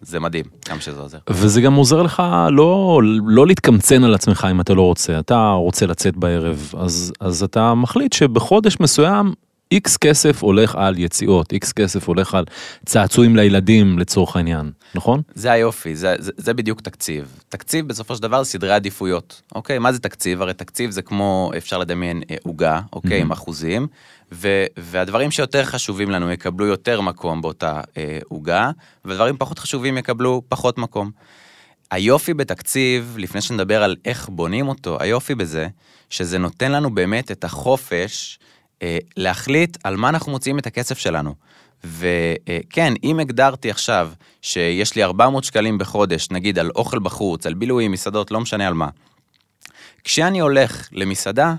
זה 0.00 0.20
מדהים, 0.20 0.44
כמה 0.64 0.80
שזה 0.80 1.00
עוזר. 1.00 1.18
וזה 1.30 1.60
גם 1.60 1.74
עוזר 1.74 2.02
לך 2.02 2.22
לא, 2.50 3.00
לא 3.26 3.46
להתקמצן 3.46 4.04
על 4.04 4.14
עצמך 4.14 4.46
אם 4.50 4.60
אתה 4.60 4.74
לא 4.74 4.82
רוצה, 4.82 5.18
אתה 5.18 5.50
רוצה 5.50 5.86
לצאת 5.86 6.16
בערב, 6.16 6.72
אז, 6.78 7.12
אז 7.20 7.42
אתה 7.42 7.74
מחליט 7.74 8.12
שבחודש 8.12 8.76
מסוים 8.80 9.32
איקס 9.72 9.96
כסף 9.96 10.42
הולך 10.42 10.74
על 10.74 10.98
יציאות, 10.98 11.52
איקס 11.52 11.72
כסף 11.72 12.08
הולך 12.08 12.34
על 12.34 12.44
צעצועים 12.86 13.36
לילדים 13.36 13.98
לצורך 13.98 14.36
העניין, 14.36 14.70
נכון? 14.94 15.22
זה 15.34 15.52
היופי, 15.52 15.96
זה, 15.96 16.14
זה, 16.18 16.32
זה 16.36 16.54
בדיוק 16.54 16.80
תקציב. 16.80 17.38
תקציב 17.48 17.88
בסופו 17.88 18.16
של 18.16 18.22
דבר 18.22 18.44
סדרי 18.44 18.72
עדיפויות. 18.72 19.42
אוקיי, 19.54 19.78
מה 19.78 19.92
זה 19.92 19.98
תקציב? 19.98 20.42
הרי 20.42 20.54
תקציב 20.54 20.90
זה 20.90 21.02
כמו, 21.02 21.50
אפשר 21.56 21.78
לדמיין 21.78 22.22
אה, 22.30 22.36
עוגה, 22.42 22.80
אוקיי, 22.92 23.18
Mhm. 23.18 23.22
עם 23.22 23.32
אחוזים, 23.32 23.86
ו, 24.32 24.64
והדברים 24.76 25.30
שיותר 25.30 25.64
חשובים 25.64 26.10
לנו 26.10 26.32
יקבלו 26.32 26.66
יותר 26.66 27.00
מקום 27.00 27.42
באותה 27.42 27.80
אה, 27.96 28.18
עוגה, 28.28 28.70
ודברים 29.04 29.36
פחות 29.38 29.58
חשובים 29.58 29.98
יקבלו 29.98 30.42
פחות 30.48 30.78
מקום. 30.78 31.10
היופי 31.90 32.34
בתקציב, 32.34 33.14
לפני 33.18 33.40
שנדבר 33.40 33.82
על 33.82 33.96
איך 34.04 34.28
בונים 34.28 34.68
אותו, 34.68 34.96
היופי 35.00 35.34
בזה, 35.34 35.68
שזה 36.10 36.38
נותן 36.38 36.72
לנו 36.72 36.94
באמת 36.94 37.30
את 37.30 37.44
החופש 37.44 38.38
אה, 38.38 38.44
להחליט 39.16 39.76
על 39.84 39.96
מה 39.96 40.08
אנחנו 40.08 40.32
מוציאים 40.32 40.58
את 40.58 40.66
הכסף 40.66 40.98
שלנו. 40.98 41.34
וכן, 41.84 42.92
אם 43.04 43.20
הגדרתי 43.20 43.70
עכשיו 43.70 44.10
שיש 44.42 44.96
לי 44.96 45.04
400 45.04 45.44
שקלים 45.44 45.78
בחודש, 45.78 46.28
נגיד 46.30 46.58
על 46.58 46.70
אוכל 46.76 46.98
בחוץ, 46.98 47.46
על 47.46 47.54
בילויים, 47.54 47.92
מסעדות, 47.92 48.30
לא 48.30 48.40
משנה 48.40 48.66
על 48.66 48.74
מה, 48.74 48.88
כשאני 50.04 50.40
הולך 50.40 50.88
למסעדה, 50.92 51.54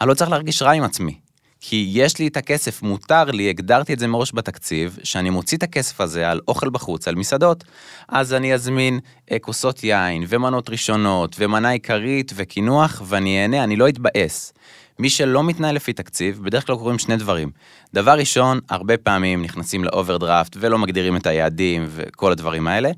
אני 0.00 0.08
לא 0.08 0.14
צריך 0.14 0.30
להרגיש 0.30 0.62
רע 0.62 0.72
עם 0.72 0.82
עצמי. 0.82 1.18
כי 1.66 1.90
יש 1.92 2.18
לי 2.18 2.26
את 2.26 2.36
הכסף, 2.36 2.82
מותר 2.82 3.24
לי, 3.24 3.48
הגדרתי 3.48 3.94
את 3.94 3.98
זה 3.98 4.06
מראש 4.06 4.32
בתקציב, 4.34 4.98
שאני 5.02 5.30
מוציא 5.30 5.58
את 5.58 5.62
הכסף 5.62 6.00
הזה 6.00 6.30
על 6.30 6.40
אוכל 6.48 6.70
בחוץ, 6.70 7.08
על 7.08 7.14
מסעדות, 7.14 7.64
אז 8.08 8.34
אני 8.34 8.54
אזמין 8.54 9.00
אה, 9.32 9.38
כוסות 9.38 9.84
יין, 9.84 10.24
ומנות 10.28 10.70
ראשונות, 10.70 11.36
ומנה 11.38 11.68
עיקרית, 11.70 12.32
וקינוח, 12.36 13.02
ואני 13.04 13.42
אהנה, 13.42 13.64
אני 13.64 13.76
לא 13.76 13.88
אתבאס. 13.88 14.52
מי 14.98 15.10
שלא 15.10 15.44
מתנהל 15.44 15.74
לפי 15.74 15.92
תקציב, 15.92 16.40
בדרך 16.44 16.66
כלל 16.66 16.76
קורים 16.76 16.98
שני 16.98 17.16
דברים. 17.16 17.50
דבר 17.94 18.18
ראשון, 18.18 18.60
הרבה 18.70 18.96
פעמים 18.96 19.42
נכנסים 19.42 19.84
לאוברדרפט 19.84 20.56
ולא 20.60 20.78
מגדירים 20.78 21.16
את 21.16 21.26
היעדים 21.26 21.86
וכל 21.88 22.32
הדברים 22.32 22.66
האלה, 22.66 22.90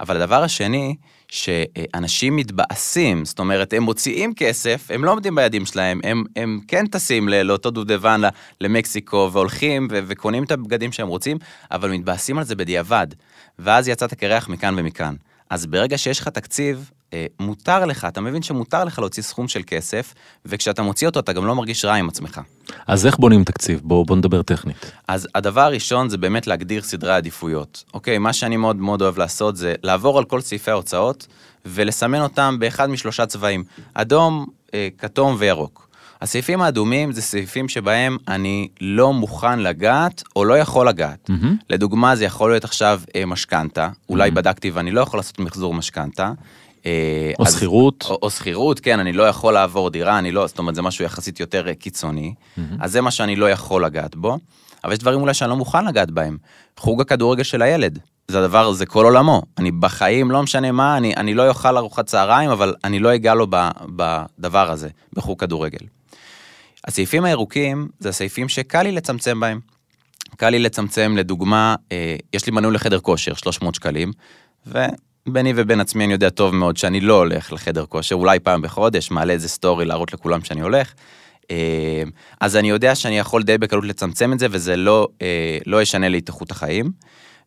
אבל 0.00 0.16
הדבר 0.16 0.42
השני, 0.42 0.94
שאנשים 1.28 2.36
מתבאסים, 2.36 3.24
זאת 3.24 3.38
אומרת, 3.38 3.72
הם 3.72 3.82
מוציאים 3.82 4.34
כסף, 4.34 4.86
הם 4.90 5.04
לא 5.04 5.12
עומדים 5.12 5.34
ביעדים 5.34 5.66
שלהם, 5.66 6.00
הם, 6.04 6.24
הם 6.36 6.60
כן 6.68 6.86
טסים 6.86 7.28
לאותו 7.28 7.70
דובדבן 7.70 8.20
למקסיקו 8.60 9.30
והולכים 9.32 9.88
ו- 9.90 9.98
וקונים 10.06 10.44
את 10.44 10.52
הבגדים 10.52 10.92
שהם 10.92 11.08
רוצים, 11.08 11.38
אבל 11.70 11.90
מתבאסים 11.90 12.38
על 12.38 12.44
זה 12.44 12.54
בדיעבד, 12.54 13.06
ואז 13.58 13.88
יצאת 13.88 14.14
קרח 14.14 14.48
מכאן 14.48 14.74
ומכאן. 14.78 15.14
אז 15.50 15.66
ברגע 15.66 15.98
שיש 15.98 16.20
לך 16.20 16.28
תקציב, 16.28 16.90
מותר 17.40 17.84
לך, 17.84 18.04
אתה 18.04 18.20
מבין 18.20 18.42
שמותר 18.42 18.84
לך 18.84 18.98
להוציא 18.98 19.22
סכום 19.22 19.48
של 19.48 19.60
כסף, 19.66 20.14
וכשאתה 20.46 20.82
מוציא 20.82 21.06
אותו 21.06 21.20
אתה 21.20 21.32
גם 21.32 21.46
לא 21.46 21.54
מרגיש 21.54 21.84
רע 21.84 21.94
עם 21.94 22.08
עצמך. 22.08 22.40
אז 22.86 23.06
איך 23.06 23.18
בונים 23.18 23.44
תקציב? 23.44 23.80
בואו 23.84 24.04
בוא 24.04 24.16
נדבר 24.16 24.42
טכנית. 24.42 24.92
אז 25.08 25.28
הדבר 25.34 25.60
הראשון 25.60 26.08
זה 26.08 26.18
באמת 26.18 26.46
להגדיר 26.46 26.82
סדרי 26.82 27.14
עדיפויות. 27.14 27.84
אוקיי, 27.94 28.18
מה 28.18 28.32
שאני 28.32 28.56
מאוד 28.56 28.76
מאוד 28.76 29.02
אוהב 29.02 29.18
לעשות 29.18 29.56
זה 29.56 29.74
לעבור 29.82 30.18
על 30.18 30.24
כל 30.24 30.40
סעיפי 30.40 30.70
ההוצאות, 30.70 31.26
ולסמן 31.66 32.20
אותם 32.20 32.56
באחד 32.58 32.90
משלושה 32.90 33.26
צבעים, 33.26 33.64
אדום, 33.94 34.46
אה, 34.74 34.88
כתום 34.98 35.36
וירוק. 35.38 35.88
הסעיפים 36.20 36.62
האדומים 36.62 37.12
זה 37.12 37.22
סעיפים 37.22 37.68
שבהם 37.68 38.16
אני 38.28 38.68
לא 38.80 39.12
מוכן 39.12 39.58
לגעת 39.58 40.22
או 40.36 40.44
לא 40.44 40.58
יכול 40.58 40.88
לגעת. 40.88 41.30
Mm-hmm. 41.30 41.64
לדוגמה, 41.70 42.16
זה 42.16 42.24
יכול 42.24 42.50
להיות 42.50 42.64
עכשיו 42.64 43.00
אה, 43.16 43.26
משכנתה, 43.26 43.88
אולי 44.08 44.22
מהמם. 44.22 44.34
בדקתי 44.34 44.70
ואני 44.70 44.90
לא 44.90 45.00
יכול 45.00 45.18
לעשות 45.18 45.38
מחזור 45.38 45.74
משכנתה. 45.74 46.32
אה, 46.86 47.32
או 47.38 47.46
שכירות. 47.46 48.06
או, 48.10 48.18
או 48.22 48.30
שכירות, 48.30 48.80
כן, 48.80 49.00
אני 49.00 49.12
לא 49.12 49.22
יכול 49.22 49.54
לעבור 49.54 49.90
דירה, 49.90 50.18
אני 50.18 50.32
לא, 50.32 50.46
זאת 50.46 50.58
אומרת, 50.58 50.74
זה 50.74 50.82
משהו 50.82 51.04
יחסית 51.04 51.40
יותר 51.40 51.68
אה, 51.68 51.74
קיצוני. 51.74 52.34
אז 52.80 52.92
זה 52.92 53.00
מה 53.00 53.10
שאני 53.10 53.36
לא 53.36 53.50
יכול 53.50 53.84
לגעת 53.84 54.16
בו, 54.16 54.38
אבל 54.84 54.92
יש 54.92 54.98
דברים 54.98 55.20
אולי 55.20 55.34
שאני 55.34 55.50
לא 55.50 55.56
מוכן 55.56 55.84
לגעת 55.84 56.10
בהם. 56.10 56.36
חוג 56.76 57.00
הכדורגל 57.00 57.42
של 57.42 57.62
הילד, 57.62 57.98
זה 58.28 58.38
הדבר, 58.38 58.72
זה 58.72 58.86
כל 58.86 59.04
עולמו. 59.04 59.42
אני 59.58 59.70
בחיים, 59.70 60.30
לא 60.30 60.42
משנה 60.42 60.72
מה, 60.72 60.96
אני, 60.96 61.16
אני 61.16 61.34
לא 61.34 61.48
אוכל 61.48 61.76
ארוחת 61.76 62.06
צהריים, 62.06 62.50
אבל 62.50 62.74
אני 62.84 62.98
לא 62.98 63.14
אגע 63.14 63.34
לו 63.34 63.46
ב, 63.50 63.68
בדבר 63.86 64.70
הזה, 64.70 64.88
בחוג 65.12 65.40
כדורגל. 65.40 65.86
הסעיפים 66.86 67.24
הירוקים 67.24 67.88
זה 67.98 68.08
הסעיפים 68.08 68.48
שקל 68.48 68.82
לי 68.82 68.92
לצמצם 68.92 69.40
בהם. 69.40 69.60
קל 70.36 70.50
לי 70.50 70.58
לצמצם, 70.58 71.14
לדוגמה, 71.16 71.74
אה, 71.92 72.16
יש 72.32 72.46
לי 72.46 72.52
מנוי 72.52 72.74
לחדר 72.74 73.00
כושר, 73.00 73.34
300 73.34 73.74
שקלים, 73.74 74.12
וביני 75.28 75.52
ובין 75.56 75.80
עצמי 75.80 76.04
אני 76.04 76.12
יודע 76.12 76.30
טוב 76.30 76.54
מאוד 76.54 76.76
שאני 76.76 77.00
לא 77.00 77.14
הולך 77.14 77.52
לחדר 77.52 77.86
כושר, 77.86 78.14
אולי 78.14 78.38
פעם 78.40 78.62
בחודש, 78.62 79.10
מעלה 79.10 79.32
איזה 79.32 79.48
סטורי 79.48 79.84
להראות 79.84 80.12
לכולם 80.12 80.44
שאני 80.44 80.60
הולך. 80.60 80.92
אה, 81.50 82.02
אז 82.40 82.56
אני 82.56 82.70
יודע 82.70 82.94
שאני 82.94 83.18
יכול 83.18 83.42
די 83.42 83.58
בקלות 83.58 83.84
לצמצם 83.84 84.32
את 84.32 84.38
זה, 84.38 84.46
וזה 84.50 84.76
לא, 84.76 85.08
אה, 85.22 85.58
לא 85.66 85.82
ישנה 85.82 86.08
לי 86.08 86.18
את 86.18 86.28
איכות 86.28 86.50
החיים. 86.50 86.90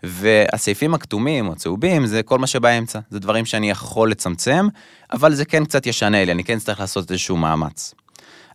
והסעיפים 0.03 0.93
הכתומים 0.93 1.47
או 1.47 1.53
הצהובים 1.53 2.05
זה 2.05 2.23
כל 2.23 2.39
מה 2.39 2.47
שבאמצע, 2.47 2.99
זה 3.09 3.19
דברים 3.19 3.45
שאני 3.45 3.69
יכול 3.69 4.11
לצמצם, 4.11 4.67
אבל 5.13 5.33
זה 5.33 5.45
כן 5.45 5.65
קצת 5.65 5.85
ישנה 5.85 6.25
לי, 6.25 6.31
אני 6.31 6.43
כן 6.43 6.59
צריך 6.59 6.79
לעשות 6.79 7.11
איזשהו 7.11 7.37
מאמץ. 7.37 7.93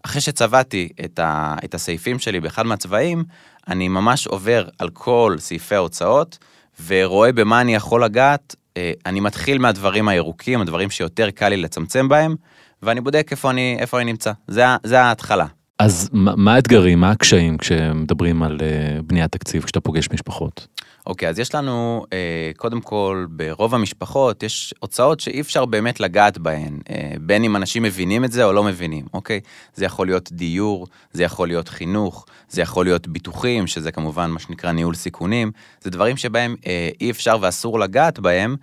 אחרי 0.02 0.20
שצבעתי 0.20 0.88
את, 1.04 1.18
ה, 1.18 1.56
את 1.64 1.74
הסעיפים 1.74 2.18
שלי 2.18 2.40
באחד 2.40 2.66
מהצבעים, 2.66 3.24
אני 3.68 3.88
ממש 3.88 4.26
עובר 4.26 4.68
על 4.78 4.90
כל 4.90 5.36
סעיפי 5.38 5.74
ההוצאות, 5.74 6.38
ורואה 6.86 7.32
במה 7.32 7.60
אני 7.60 7.74
יכול 7.74 8.04
לגעת. 8.04 8.56
אה, 8.76 8.92
אני 9.06 9.20
מתחיל 9.20 9.58
מהדברים 9.58 10.08
הירוקים, 10.08 10.60
הדברים 10.60 10.90
שיותר 10.90 11.30
קל 11.30 11.48
לי 11.48 11.56
לצמצם 11.56 12.08
בהם, 12.08 12.36
ואני 12.82 13.00
בודק 13.00 13.28
איפה 13.30 13.50
אני, 13.50 13.76
איפה 13.78 13.96
אני 13.96 14.04
נמצא. 14.04 14.32
זה, 14.48 14.64
זה 14.82 15.00
ההתחלה. 15.00 15.46
אז 15.82 16.08
מה 16.12 16.54
האתגרים, 16.54 17.00
מה 17.00 17.10
הקשיים 17.10 17.58
כשמדברים 17.58 18.42
על 18.42 18.58
אה, 18.62 19.02
בניית 19.02 19.32
תקציב, 19.32 19.62
כשאתה 19.62 19.80
פוגש 19.80 20.08
משפחות? 20.12 20.66
אוקיי, 21.06 21.28
אז 21.28 21.38
יש 21.38 21.54
לנו, 21.54 22.04
אה, 22.12 22.50
קודם 22.56 22.80
כל, 22.80 23.26
ברוב 23.30 23.74
המשפחות 23.74 24.42
יש 24.42 24.74
הוצאות 24.80 25.20
שאי 25.20 25.40
אפשר 25.40 25.64
באמת 25.64 26.00
לגעת 26.00 26.38
בהן, 26.38 26.78
אה, 26.90 27.12
בין 27.20 27.44
אם 27.44 27.56
אנשים 27.56 27.82
מבינים 27.82 28.24
את 28.24 28.32
זה 28.32 28.44
או 28.44 28.52
לא 28.52 28.64
מבינים, 28.64 29.04
אוקיי? 29.14 29.40
זה 29.74 29.84
יכול 29.84 30.06
להיות 30.06 30.32
דיור, 30.32 30.86
זה 31.12 31.22
יכול 31.22 31.48
להיות 31.48 31.68
חינוך, 31.68 32.26
זה 32.48 32.62
יכול 32.62 32.84
להיות 32.84 33.08
ביטוחים, 33.08 33.66
שזה 33.66 33.92
כמובן 33.92 34.30
מה 34.30 34.38
שנקרא 34.38 34.72
ניהול 34.72 34.94
סיכונים, 34.94 35.50
זה 35.80 35.90
דברים 35.90 36.16
שבהם 36.16 36.56
אי 37.00 37.10
אפשר 37.10 37.36
ואסור 37.40 37.80
לגעת 37.80 38.18
בהם, 38.18 38.56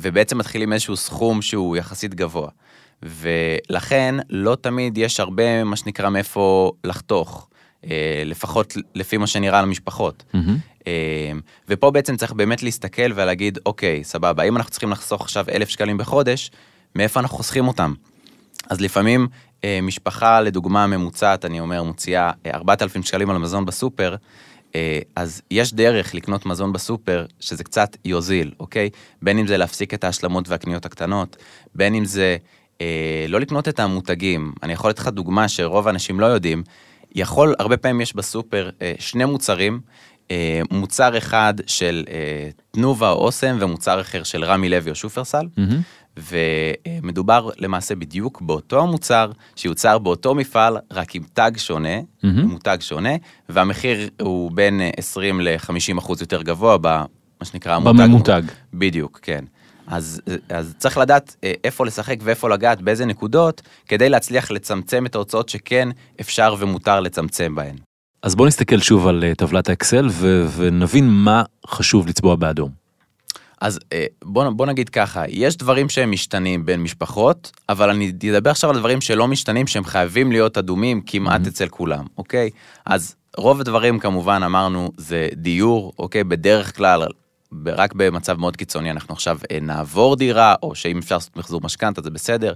ובעצם 0.00 0.38
מתחילים 0.38 0.72
איזשהו 0.72 0.96
סכום 0.96 1.42
שהוא 1.42 1.76
יחסית 1.76 2.14
גבוה. 2.14 2.48
ולכן 3.02 4.14
לא 4.30 4.56
תמיד 4.60 4.98
יש 4.98 5.20
הרבה, 5.20 5.64
מה 5.64 5.76
שנקרא, 5.76 6.08
מאיפה 6.08 6.72
לחתוך, 6.84 7.48
אה, 7.84 8.22
לפחות 8.24 8.76
לפי 8.94 9.16
מה 9.16 9.26
שנראה 9.26 9.62
למשפחות. 9.62 10.24
מהמם. 10.34 10.56
אה, 10.86 11.32
ופה 11.68 11.90
בעצם 11.90 12.16
צריך 12.16 12.32
באמת 12.32 12.62
להסתכל 12.62 13.12
ולהגיד, 13.14 13.58
אוקיי, 13.66 14.04
סבבה, 14.04 14.42
אם 14.42 14.56
אנחנו 14.56 14.70
צריכים 14.70 14.90
לחסוך 14.90 15.22
עכשיו 15.22 15.44
אלף 15.52 15.68
שקלים 15.68 15.98
בחודש, 15.98 16.50
מאיפה 16.96 17.20
אנחנו 17.20 17.36
חוסכים 17.36 17.68
אותם? 17.68 17.94
אז 18.70 18.80
לפעמים 18.80 19.28
אה, 19.64 19.78
משפחה, 19.82 20.40
לדוגמה 20.40 20.86
ממוצעת, 20.86 21.44
אני 21.44 21.60
אומר, 21.60 21.82
מוציאה 21.82 22.30
אה, 22.46 22.50
4,000 22.54 23.02
שקלים 23.02 23.30
על 23.30 23.38
מזון 23.38 23.64
בסופר, 23.64 24.16
אז 25.16 25.42
יש 25.50 25.74
דרך 25.74 26.14
לקנות 26.14 26.46
מזון 26.46 26.72
בסופר 26.72 27.26
שזה 27.40 27.64
קצת 27.64 27.96
יוזיל, 28.04 28.52
אוקיי? 28.60 28.90
בין 29.22 29.38
אם 29.38 29.46
זה 29.46 29.56
להפסיק 29.56 29.94
את 29.94 30.04
ההשלמות 30.04 30.48
והקניות 30.48 30.86
הקטנות, 30.86 31.36
בין 31.74 31.94
אם 31.94 32.04
זה 32.04 32.36
לא 33.28 33.40
לקנות 33.40 33.68
את 33.68 33.80
המותגים. 33.80 34.52
אני 34.62 34.72
יכול 34.72 34.90
לתת 34.90 34.98
לך 34.98 35.08
דוגמה 35.08 35.48
שרוב 35.48 35.88
האנשים 35.88 36.20
לא 36.20 36.26
יודעים. 36.26 36.62
יכול, 37.14 37.54
הרבה 37.58 37.76
פעמים 37.76 38.00
יש 38.00 38.16
בסופר 38.16 38.70
אה, 38.82 38.92
שני 38.98 39.24
מוצרים, 39.24 39.80
אה, 40.30 40.60
מוצר 40.70 41.18
אחד 41.18 41.54
של 41.66 42.04
אה, 42.10 42.48
תנובה 42.70 43.10
או 43.10 43.24
אוסם 43.24 43.56
ומוצר 43.60 44.00
אחר 44.00 44.22
של 44.22 44.44
רמי 44.44 44.68
לוי 44.68 44.90
או 44.90 44.94
שופרסל. 44.94 45.46
מהמם. 45.56 45.80
ומדובר 46.16 47.50
למעשה 47.58 47.94
בדיוק 47.94 48.40
באותו 48.40 48.86
מוצר 48.86 49.30
שיוצר 49.56 49.98
באותו 49.98 50.34
מפעל, 50.34 50.76
רק 50.90 51.14
עם 51.14 51.22
תג 51.32 51.50
שונה, 51.56 52.00
מהמם. 52.22 52.40
מותג 52.46 52.76
שונה, 52.80 53.10
והמחיר 53.48 54.08
הוא 54.20 54.50
בין 54.50 54.80
אה, 54.80 54.90
20 54.96 55.40
ל-50 55.40 55.98
אחוז 55.98 56.20
יותר 56.20 56.42
גבוה 56.42 56.78
במה 56.78 57.04
שנקרא 57.44 57.74
המותג. 57.74 57.98
בממותג. 57.98 58.42
בדיוק, 58.74 59.18
כן. 59.22 59.44
אז, 59.92 60.20
אז 60.48 60.74
צריך 60.78 60.98
לדעת 60.98 61.36
אה, 61.44 61.52
איפה 61.64 61.86
לשחק 61.86 62.16
ואיפה 62.22 62.48
לגעת, 62.48 62.82
באיזה 62.82 63.04
נקודות, 63.04 63.62
כדי 63.88 64.08
להצליח 64.08 64.50
לצמצם 64.50 65.06
את 65.06 65.14
ההוצאות 65.14 65.48
שכן 65.48 65.88
אפשר 66.20 66.54
ומותר 66.58 67.00
לצמצם 67.00 67.54
בהן. 67.54 67.76
אז 68.22 68.34
בוא 68.34 68.46
נסתכל 68.46 68.78
שוב 68.78 69.06
על 69.06 69.24
אה, 69.24 69.34
טבלת 69.34 69.68
האקסל 69.68 70.08
ו- 70.10 70.46
ונבין 70.56 71.08
מה 71.08 71.42
חשוב 71.66 72.06
לצבוע 72.08 72.36
באדום. 72.36 72.70
אז 73.60 73.78
אה, 73.92 74.04
בוא, 74.24 74.50
בוא 74.50 74.66
נגיד 74.66 74.88
ככה, 74.88 75.22
יש 75.28 75.56
דברים 75.56 75.88
שהם 75.88 76.10
משתנים 76.10 76.66
בין 76.66 76.82
משפחות, 76.82 77.50
אבל 77.68 77.90
אני 77.90 78.12
אדבר 78.30 78.50
עכשיו 78.50 78.70
על 78.70 78.78
דברים 78.78 79.00
שלא 79.00 79.28
משתנים, 79.28 79.66
שהם 79.66 79.84
חייבים 79.84 80.32
להיות 80.32 80.58
אדומים 80.58 81.00
כמעט 81.06 81.40
Mhm. 81.44 81.48
אצל 81.48 81.68
כולם, 81.68 82.04
אוקיי? 82.18 82.50
אז 82.86 83.14
רוב 83.36 83.60
הדברים 83.60 83.98
כמובן 83.98 84.42
אמרנו 84.42 84.92
זה 84.96 85.28
דיור, 85.34 85.92
אוקיי? 85.98 86.24
בדרך 86.24 86.76
כלל, 86.76 87.02
רק 87.66 87.94
במצב 87.94 88.40
מאוד 88.40 88.56
קיצוני 88.56 88.90
אנחנו 88.90 89.14
עכשיו 89.14 89.38
אה, 89.50 89.58
נעבור 89.62 90.16
דירה, 90.16 90.54
או 90.62 90.74
שאם 90.74 90.98
אפשר 90.98 91.14
לעשות 91.14 91.36
מחזור 91.36 91.60
משכנתה 91.64 92.02
זה 92.02 92.10
בסדר. 92.10 92.52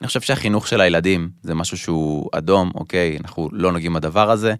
אני 0.00 0.06
חושב 0.06 0.20
שהחינוך 0.20 0.68
של 0.68 0.80
הילדים 0.80 1.28
זה 1.42 1.54
משהו 1.54 1.78
שהוא 1.78 2.28
אדום, 2.32 2.70
אוקיי? 2.74 3.18
אנחנו 3.20 3.48
לא 3.52 3.72
נוגעים 3.72 3.92
בדבר 3.92 4.30
הזה. 4.30 4.54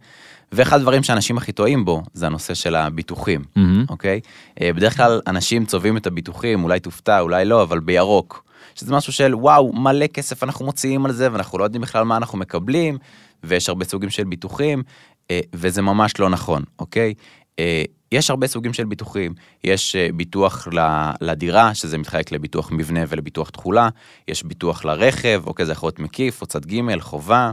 ואחד 0.52 0.76
הדברים 0.76 1.02
שאנשים 1.02 1.37
הכי 1.38 1.52
טועים 1.52 1.85
בו 1.85 2.02
זה 2.14 2.26
הנושא 2.26 2.55
של 2.55 2.75
הביטוחים. 2.75 3.45
מהמם. 3.57 3.85
אוקיי? 3.90 4.21
אה, 4.61 4.73
בדרך 4.73 4.97
כלל 4.97 5.21
אנשים 5.26 5.64
צובעים 5.64 5.97
את 5.97 6.07
הביטוחים, 6.07 6.64
אולי 6.64 6.81
תופתע, 6.81 7.21
אולי 7.21 7.45
לא, 7.45 7.62
אבל 7.62 7.81
בירוק. 7.81 8.47
שזה 8.75 8.93
משהו 8.93 9.12
של 9.12 9.35
וואו, 9.35 9.73
מלא 9.73 10.07
כסף 10.07 10.43
אנחנו 10.43 10.64
מוציאים 10.64 11.07
על 11.07 11.12
זה, 11.12 11.33
ואנחנו 11.33 11.59
לא 11.59 11.64
יודעים 11.64 11.83
בכלל 11.83 12.05
מה 12.05 12.16
אנחנו 12.16 12.38
מקבלים, 12.38 12.99
ויש 13.45 13.69
הרבה 13.69 13.85
סוגים 13.85 14.11
של 14.11 14.25
ביטוחים, 14.25 14.83
אה, 15.31 15.40
וזה 15.55 15.83
ממש 15.83 16.21
לא 16.21 16.31
נכון, 16.31 16.62
אוקיי? 16.78 17.14
אה, 17.58 17.82
יש 18.12 18.30
הרבה 18.30 18.46
סוגים 18.46 18.72
של 18.72 18.84
ביטוחים, 18.84 19.34
יש 19.64 19.96
אה, 19.96 20.08
ביטוח 20.14 20.68
לדירה, 21.20 21.75
שזה 21.75 21.98
מתחלק 21.98 22.32
לביטוח 22.32 22.72
מבנה 22.72 23.00
ולביטוח 23.08 23.50
תכולה, 23.50 23.88
יש 24.28 24.42
ביטוח 24.42 24.84
לרכב, 24.84 25.42
אוקיי, 25.46 25.66
זה 25.66 25.72
יכול 25.72 25.86
להיות 25.86 25.98
מקיף, 25.98 26.42
או 26.42 26.46
צד 26.46 26.66
ג', 26.66 26.98
חובה, 27.00 27.50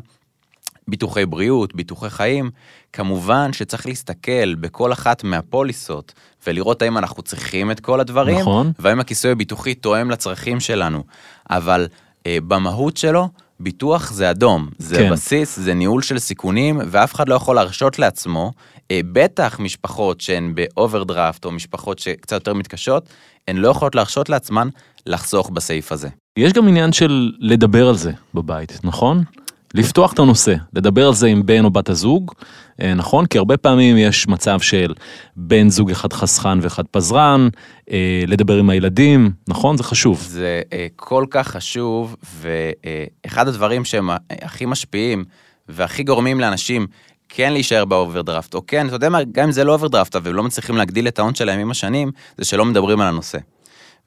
ביטוחי 0.87 1.25
בריאות, 1.25 1.75
ביטוחי 1.75 2.09
חיים, 2.09 2.51
כמובן 2.93 3.53
שצריך 3.53 3.85
להסתכל 3.85 4.55
בכל 4.55 4.93
אחת 4.93 5.23
מהפוליסות 5.23 6.13
ולראות 6.47 6.81
האם 6.81 6.97
אנחנו 6.97 7.23
צריכים 7.23 7.71
את 7.71 7.79
כל 7.79 7.99
הדברים, 7.99 8.39
נכון. 8.39 8.71
והאם 8.79 8.99
הכיסוי 8.99 9.31
הביטוחי 9.31 9.73
תואם 9.73 10.11
לצרכים 10.11 10.59
שלנו. 10.59 11.03
אבל 11.49 11.87
אה, 12.27 12.37
במהות 12.47 12.97
שלו, 12.97 13.29
ביטוח 13.59 14.11
זה 14.11 14.29
אדום, 14.29 14.69
זה 14.77 14.95
כן. 14.95 15.11
בסיס, 15.11 15.59
זה 15.59 15.73
ניהול 15.73 16.01
של 16.01 16.19
סיכונים, 16.19 16.79
ואף 16.87 17.13
אחד 17.13 17.29
לא 17.29 17.35
יכול 17.35 17.55
להרשות 17.55 17.99
לעצמו, 17.99 18.51
בטח 18.91 19.59
משפחות 19.59 20.21
שהן 20.21 20.55
באוברדרפט 20.55 21.45
או 21.45 21.51
משפחות 21.51 21.99
שקצת 21.99 22.31
יותר 22.31 22.53
מתקשות, 22.53 23.09
הן 23.47 23.57
לא 23.57 23.67
יכולות 23.67 23.95
להרשות 23.95 24.29
לעצמן 24.29 24.69
לחסוך 25.05 25.49
בסעיף 25.49 25.91
הזה. 25.91 26.09
יש 26.37 26.53
גם 26.53 26.67
עניין 26.67 26.93
של 26.93 27.31
לדבר 27.39 27.87
על 27.87 27.95
זה 27.95 28.11
בבית, 28.33 28.79
נכון? 28.83 29.23
לפתוח 29.73 30.13
את 30.13 30.19
הנושא, 30.19 30.55
לדבר 30.73 31.07
על 31.07 31.13
זה 31.13 31.27
עם 31.27 31.45
בן 31.45 31.65
או 31.65 31.69
בת 31.69 31.89
הזוג, 31.89 32.31
אה, 32.81 32.93
נכון? 32.93 33.25
כי 33.25 33.37
הרבה 33.37 33.57
פעמים 33.57 33.97
יש 33.97 34.27
מצב 34.27 34.59
של 34.59 34.93
בן 35.35 35.69
זוג 35.69 35.91
אחד 35.91 36.13
חסכן 36.13 36.59
ואחד 36.61 36.83
פזרן, 36.91 37.49
אה, 37.91 38.23
לדבר 38.27 38.57
עם 38.57 38.69
הילדים, 38.69 39.31
נכון? 39.47 39.77
זה 39.77 39.83
חשוב. 39.83 40.21
זה 40.29 40.61
אה, 40.73 40.87
כל 40.95 41.25
כך 41.29 41.47
חשוב, 41.47 42.15
ואחד 42.41 43.47
הדברים 43.47 43.85
שהם 43.85 44.09
הכי 44.41 44.65
משפיעים 44.65 45.23
והכי 45.69 46.03
גורמים 46.03 46.39
לאנשים 46.39 46.87
כן 47.35 47.53
להישאר 47.53 47.85
באוברדרפט, 47.85 48.53
או 48.53 48.67
כן, 48.67 48.87
אתה 48.87 48.95
יודע 48.95 49.09
מה, 49.09 49.23
גם 49.23 49.43
אם 49.43 49.51
זה 49.51 49.63
לא 49.63 49.73
אוברדרפט, 49.73 50.15
אבל 50.15 50.31
לא 50.31 50.43
מצליחים 50.43 50.77
להגדיל 50.77 51.07
את 51.07 51.19
ההון 51.19 51.35
שלהם 51.35 51.59
עם 51.59 51.71
השנים, 51.71 52.11
זה 52.37 52.45
שלא 52.45 52.65
מדברים 52.65 53.01
על 53.01 53.07
הנושא. 53.07 53.37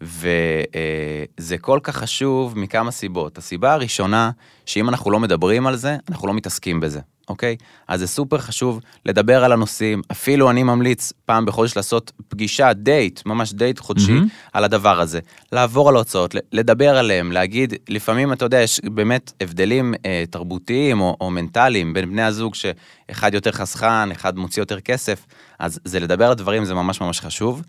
וזה 0.01 1.59
כל 1.61 1.81
כך 1.83 1.97
חשוב 1.97 2.59
מכמה 2.59 2.91
סיבות. 2.91 3.39
הסיבה 3.39 3.73
הראשונה, 3.73 4.31
שאם 4.67 4.89
אנחנו 4.89 5.11
לא 5.11 5.21
מדברים 5.21 5.67
על 5.67 5.77
זה, 5.77 5.97
אנחנו 6.09 6.29
לא 6.29 6.35
מתעסקים 6.35 6.81
בזה, 6.81 7.01
אוקיי? 7.29 7.57
אז 7.89 8.01
זה 8.01 8.07
סופר 8.07 8.39
חשוב 8.39 8.81
לדבר 9.07 9.45
על 9.45 9.53
הנושאים. 9.53 10.03
אפילו 10.13 10.51
אני 10.51 10.63
ממליץ 10.63 11.13
פעם 11.25 11.47
בחודש 11.47 11.77
לעשות 11.77 12.13
פגישה, 12.29 12.73
דייט, 12.73 13.21
ממש 13.27 13.53
דייט 13.53 13.79
חודשי, 13.79 14.13
מהמם. 14.13 14.27
על 14.53 14.65
הדבר 14.65 15.01
הזה. 15.01 15.21
לעבור 15.53 15.89
על 15.89 15.95
ההוצאות, 15.97 16.35
לדבר 16.53 16.97
עליהם, 16.97 17.33
להגיד, 17.33 17.75
לפעמים, 17.89 18.33
אתה 18.33 18.45
יודע, 18.45 18.61
יש 18.61 18.81
באמת 18.85 19.33
הבדלים 19.41 19.95
אה, 20.07 20.25
תרבותיים 20.31 21.01
או, 21.01 21.17
או 21.21 21.31
מנטליים 21.31 21.95
בין 21.95 22.11
בני 22.11 22.23
הזוג, 22.23 22.55
שאחד 22.55 23.35
יותר 23.35 23.53
חסכן, 23.53 24.11
אחד 24.11 24.37
מוציא 24.39 24.63
יותר 24.63 24.81
כסף, 24.81 25.27
אז 25.59 25.81
זה 25.85 26.01
לדבר 26.01 26.25
על 26.25 26.33
הדברים, 26.33 26.65
זה 26.65 26.75
ממש 26.75 27.01
ממש 27.01 27.21
חשוב. 27.21 27.63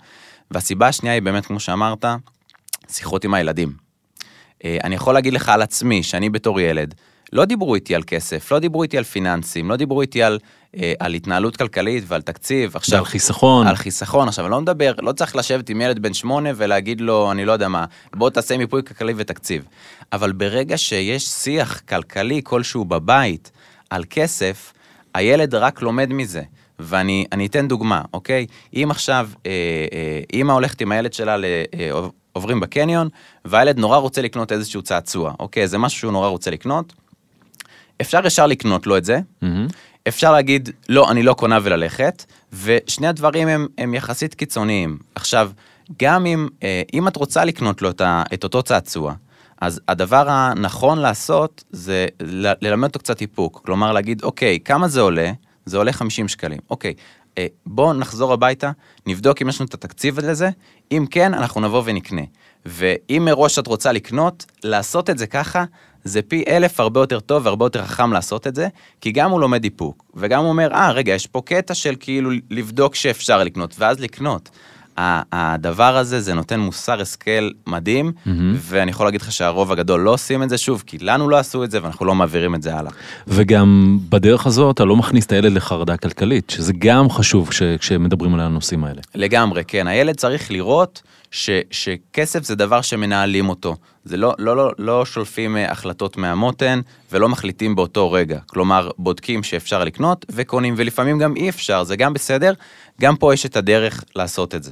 והסיבה 0.51 0.87
השנייה 0.87 1.13
היא 1.13 1.21
באמת, 1.21 1.45
כמו 1.45 1.59
שאמרת, 1.59 2.05
שיחות 2.91 3.23
עם 3.23 3.33
הילדים. 3.33 3.73
אה, 4.65 4.77
אני 4.83 4.95
יכול 4.95 5.13
להגיד 5.13 5.33
לך 5.33 5.49
על 5.49 5.61
עצמי, 5.61 6.03
שאני 6.03 6.29
בתור 6.29 6.59
ילד, 6.59 6.95
לא 7.33 7.45
דיברו 7.45 7.75
איתי 7.75 7.95
על 7.95 8.03
כסף, 8.07 8.51
לא 8.51 8.59
דיברו 8.59 8.83
איתי 8.83 8.97
על 8.97 9.03
פיננסים, 9.03 9.69
לא 9.69 9.75
דיברו 9.75 10.01
איתי 10.01 10.23
על, 10.23 10.39
אה, 10.77 10.93
על 10.99 11.13
התנהלות 11.13 11.57
כלכלית 11.57 12.03
ועל 12.07 12.21
תקציב. 12.21 12.75
ועל 12.95 13.05
חיסכון. 13.05 13.67
על 13.67 13.75
חיסכון. 13.75 14.27
עכשיו, 14.27 14.45
אני 14.45 14.51
לא 14.51 14.61
מדבר, 14.61 14.93
לא 15.01 15.11
צריך 15.11 15.35
לשבת 15.35 15.69
עם 15.69 15.81
ילד 15.81 15.99
בן 15.99 16.13
שמונה 16.13 16.49
ולהגיד 16.55 17.01
לו, 17.01 17.31
אני 17.31 17.45
לא 17.45 17.51
יודע 17.51 17.67
מה, 17.67 17.85
בוא 18.15 18.29
תעשה 18.29 18.57
מיפוי 18.57 18.83
כלכלי 18.83 19.13
ותקציב. 19.17 19.65
אבל 20.13 20.31
ברגע 20.31 20.77
שיש 20.77 21.25
שיח 21.25 21.79
כלכלי 21.89 22.41
כלשהו 22.43 22.85
בבית 22.85 23.51
על 23.89 24.03
כסף, 24.09 24.73
הילד 25.13 25.55
רק 25.55 25.81
לומד 25.81 26.13
מזה. 26.13 26.41
ואני 26.79 27.25
אני 27.31 27.45
אתן 27.45 27.67
דוגמה, 27.67 28.01
אוקיי? 28.13 28.45
אם 28.73 28.87
עכשיו 28.91 29.29
אה, 29.45 29.51
אה, 29.93 30.19
אימא 30.33 30.51
הולכת 30.51 30.81
עם 30.81 30.91
הילד 30.91 31.13
שלה, 31.13 31.37
ל- 31.37 31.45
אה, 31.79 31.91
עוב- 31.91 32.11
עוברים 32.33 32.59
בקניון, 32.59 33.09
והילד 33.45 33.77
נורא 33.79 33.97
רוצה 33.97 34.21
לקנות 34.21 34.51
איזשהו 34.51 34.81
צעצוע, 34.81 35.33
אוקיי? 35.39 35.67
זה 35.67 35.77
משהו 35.77 35.99
שהוא 35.99 36.11
נורא 36.11 36.27
רוצה 36.27 36.51
לקנות. 36.51 36.93
אפשר 38.01 38.25
ישר 38.27 38.47
לקנות 38.47 38.87
לו 38.87 38.97
את 38.97 39.05
זה, 39.05 39.19
מהמם. 39.41 39.67
אפשר 40.07 40.31
להגיד, 40.31 40.69
לא, 40.89 41.11
אני 41.11 41.23
לא 41.23 41.33
קונה 41.33 41.59
וללכת, 41.63 42.25
ושני 42.63 43.07
הדברים 43.07 43.47
הם, 43.47 43.67
הם 43.77 43.93
יחסית 43.93 44.33
קיצוניים. 44.33 44.97
עכשיו, 45.15 45.51
גם 46.01 46.25
אם, 46.25 46.47
אה, 46.63 46.81
אם 46.93 47.07
את 47.07 47.15
רוצה 47.15 47.45
לקנות 47.45 47.81
לו 47.81 47.89
את, 47.89 48.01
ה, 48.01 48.23
את 48.33 48.43
אותו 48.43 48.63
צעצוע, 48.63 49.13
אז 49.61 49.81
הדבר 49.87 50.29
הנכון 50.29 50.99
לעשות 50.99 51.63
זה 51.71 52.05
ל- 52.21 52.51
ללמד 52.61 52.87
אותו 52.87 52.99
קצת 52.99 53.21
איפוק. 53.21 53.61
כלומר, 53.65 53.91
להגיד, 53.93 54.23
אוקיי, 54.23 54.59
כמה 54.59 54.87
זה 54.87 55.01
עולה? 55.01 55.31
זה 55.65 55.77
עולה 55.77 55.93
50 55.93 56.27
שקלים. 56.27 56.59
אוקיי, 56.69 56.93
אה, 57.37 57.45
בואו 57.65 57.93
נחזור 57.93 58.33
הביתה, 58.33 58.71
נבדוק 59.05 59.41
אם 59.41 59.49
יש 59.49 59.61
לנו 59.61 59.67
את 59.67 59.73
התקציב 59.73 60.19
לזה, 60.19 60.49
אם 60.91 61.05
כן, 61.11 61.33
אנחנו 61.33 61.61
נבוא 61.61 61.81
ונקנה. 61.85 62.21
ואם 62.65 63.25
מראש 63.25 63.59
את 63.59 63.67
רוצה 63.67 63.91
לקנות, 63.91 64.45
לעשות 64.63 65.09
את 65.09 65.17
זה 65.17 65.27
ככה, 65.27 65.63
זה 66.07 66.21
פי 66.21 66.43
אלף 66.47 66.79
הרבה 66.79 66.99
יותר 66.99 67.19
טוב 67.19 67.45
והרבה 67.45 67.65
יותר 67.65 67.85
חכם 67.85 68.13
לעשות 68.13 68.47
את 68.47 68.55
זה, 68.55 68.67
כי 69.01 69.11
גם 69.11 69.31
הוא 69.31 69.41
לומד 69.41 69.63
איפוק, 69.63 70.03
וגם 70.15 70.41
הוא 70.41 70.49
אומר, 70.49 70.71
אה, 70.73 70.91
רגע, 70.91 71.13
יש 71.13 71.27
פה 71.27 71.41
קטע 71.45 71.73
של 71.73 71.95
כאילו 71.99 72.29
לבדוק 72.49 72.95
שאפשר 72.95 73.43
לקנות, 73.43 73.75
ואז 73.79 73.99
לקנות. 73.99 74.49
הדבר 74.97 75.97
הזה, 75.97 76.21
זה 76.21 76.33
נותן 76.33 76.59
מוסר 76.59 77.01
השכל 77.01 77.49
מדהים, 77.67 78.11
מהמם. 78.25 78.55
ואני 78.59 78.91
יכול 78.91 79.07
להגיד 79.07 79.21
לך 79.21 79.31
שהרוב 79.31 79.71
הגדול 79.71 79.99
לא 79.99 80.13
עושים 80.13 80.43
את 80.43 80.49
זה 80.49 80.57
שוב, 80.57 80.83
כי 80.85 80.97
לנו 81.01 81.29
לא 81.29 81.37
עשו 81.37 81.63
את 81.63 81.71
זה 81.71 81.83
ואנחנו 81.83 82.05
לא 82.05 82.15
מעבירים 82.15 82.55
את 82.55 82.61
זה 82.61 82.75
הלאה. 82.75 82.91
וגם 83.27 83.99
בדרך 84.09 84.47
הזאת 84.47 84.75
אתה 84.75 84.85
לא 84.85 84.95
מכניס 84.95 85.25
את 85.25 85.31
הילד 85.31 85.51
לחרדה 85.51 85.97
כלכלית, 85.97 86.49
שזה 86.49 86.73
גם 86.73 87.09
חשוב 87.09 87.49
כש, 87.49 87.63
כשמדברים 87.63 88.33
על 88.33 88.39
הנושאים 88.39 88.83
האלה. 88.83 89.01
לגמרי, 89.15 89.63
כן. 89.67 89.87
הילד 89.87 90.15
צריך 90.15 90.51
לראות 90.51 91.01
ש, 91.31 91.49
שכסף 91.71 92.43
זה 92.43 92.55
דבר 92.55 92.81
שמנהלים 92.81 93.49
אותו. 93.49 93.75
זה 94.07 94.17
לא, 94.17 94.33
לא, 94.39 94.57
לא, 94.57 94.71
לא 94.77 95.05
שולפים 95.05 95.57
אה, 95.57 95.71
החלטות 95.71 96.17
מהמותן 96.17 96.79
ולא 97.11 97.29
מחליטים 97.29 97.75
באותו 97.75 98.11
רגע. 98.11 98.39
כלומר, 98.47 98.89
בודקים 98.97 99.43
שאפשר 99.43 99.83
לקנות 99.83 100.25
וקונים, 100.29 100.73
ולפעמים 100.77 101.19
גם 101.19 101.35
אי 101.35 101.49
אפשר, 101.49 101.83
זה 101.83 101.95
גם 101.95 102.13
בסדר. 102.13 102.53
גם 103.01 103.15
פה 103.15 103.33
יש 103.33 103.45
את 103.45 103.55
הדרך 103.55 104.03
לעשות 104.15 104.55
את 104.55 104.63
זה. 104.63 104.71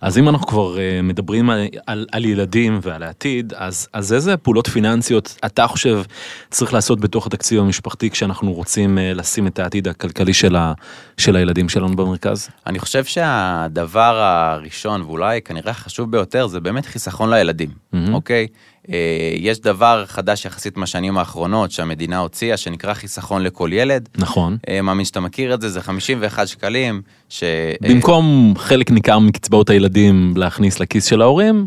אז 0.00 0.18
אם 0.18 0.28
אנחנו 0.28 0.46
כבר 0.46 0.78
אה, 0.78 1.02
מדברים 1.02 1.50
על, 1.50 1.66
על, 1.86 2.06
על 2.12 2.24
ילדים 2.24 2.78
ועל 2.82 3.02
העתיד, 3.02 3.52
אז, 3.56 3.88
אז 3.92 4.12
איזה 4.12 4.36
פעולות 4.36 4.66
פיננסיות 4.66 5.36
אתה 5.46 5.66
חושב 5.66 6.02
צריך 6.50 6.72
לעשות 6.72 7.00
בתוך 7.00 7.26
התקציב 7.26 7.60
המשפחתי 7.60 8.10
כשאנחנו 8.10 8.52
רוצים 8.52 8.98
אה, 8.98 9.12
לשים 9.14 9.46
את 9.46 9.58
העתיד 9.58 9.88
הכלכלי 9.88 10.34
של, 10.34 10.56
ה, 10.56 10.72
של 11.16 11.36
הילדים 11.36 11.68
שלנו 11.68 11.96
במרכז? 11.96 12.48
אני 12.66 12.78
חושב 12.78 13.04
שהדבר 13.04 14.16
הראשון, 14.22 15.02
ואולי 15.02 15.42
כנראה 15.42 15.70
החשוב 15.70 16.10
ביותר, 16.10 16.46
זה 16.46 16.60
באמת 16.60 16.86
חיסכון 16.86 17.30
לילדים, 17.30 17.70
מהמם. 17.92 18.14
אוקיי? 18.14 18.46
אה, 18.92 19.32
יש 19.36 19.60
דבר 19.60 20.04
חדש 20.06 20.44
יחסית 20.44 20.76
מהשנים 20.76 21.18
האחרונות 21.18 21.70
שהמדינה 21.70 22.18
הוציאה, 22.18 22.56
שנקרא 22.56 22.94
חיסכון 22.94 23.42
לכל 23.42 23.70
ילד. 23.72 24.08
נכון. 24.18 24.56
מאמין 24.82 25.04
שאתה 25.04 25.20
מכיר 25.20 25.54
את 25.54 25.60
זה, 25.60 25.68
זה 25.68 25.82
51 25.82 26.48
שקלים, 26.48 27.02
ש... 27.28 27.44
במקום 27.80 28.54
חלק 28.56 28.90
ניכר 28.90 29.18
מקצבאות 29.18 29.70
הילדים 29.70 29.87
להכניס 30.36 30.80
לכיס 30.80 31.04
של 31.04 31.22
ההורים, 31.22 31.66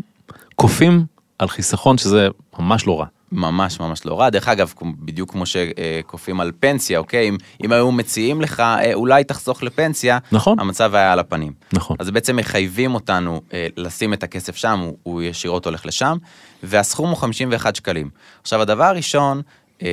כופים 0.56 1.04
על 1.38 1.48
חיסכון 1.48 1.98
שזה 1.98 2.28
ממש 2.58 2.86
לא 2.86 3.00
רע. 3.00 3.06
ממש 3.32 3.80
ממש 3.80 4.06
לא 4.06 4.20
רע. 4.20 4.30
דרך 4.30 4.48
אגב, 4.48 4.72
בדיוק 4.82 5.30
כמו 5.30 5.44
שכופים 5.46 6.40
על 6.40 6.52
פנסיה, 6.60 6.98
אוקיי? 6.98 7.28
אם, 7.28 7.36
אם 7.64 7.72
היו 7.72 7.92
מציעים 7.92 8.40
לך, 8.40 8.60
אה, 8.60 8.94
אולי 8.94 9.24
תחסוך 9.24 9.62
לפנסיה, 9.62 10.18
נכון. 10.32 10.60
המצב 10.60 10.94
היה 10.94 11.12
על 11.12 11.18
הפנים. 11.18 11.52
נכון. 11.72 11.96
אז 12.00 12.10
בעצם 12.10 12.36
מחייבים 12.36 12.94
אותנו 12.94 13.40
אה, 13.52 13.66
לשים 13.76 14.12
את 14.12 14.22
הכסף 14.22 14.56
שם, 14.56 14.80
הוא, 14.80 14.96
הוא 15.02 15.22
ישירות 15.22 15.66
הולך 15.66 15.86
לשם, 15.86 16.16
והסכום 16.62 17.08
הוא 17.08 17.16
51 17.16 17.76
שקלים. 17.76 18.10
עכשיו, 18.42 18.62
הדבר 18.62 18.84
הראשון, 18.84 19.38
אה, 19.38 19.42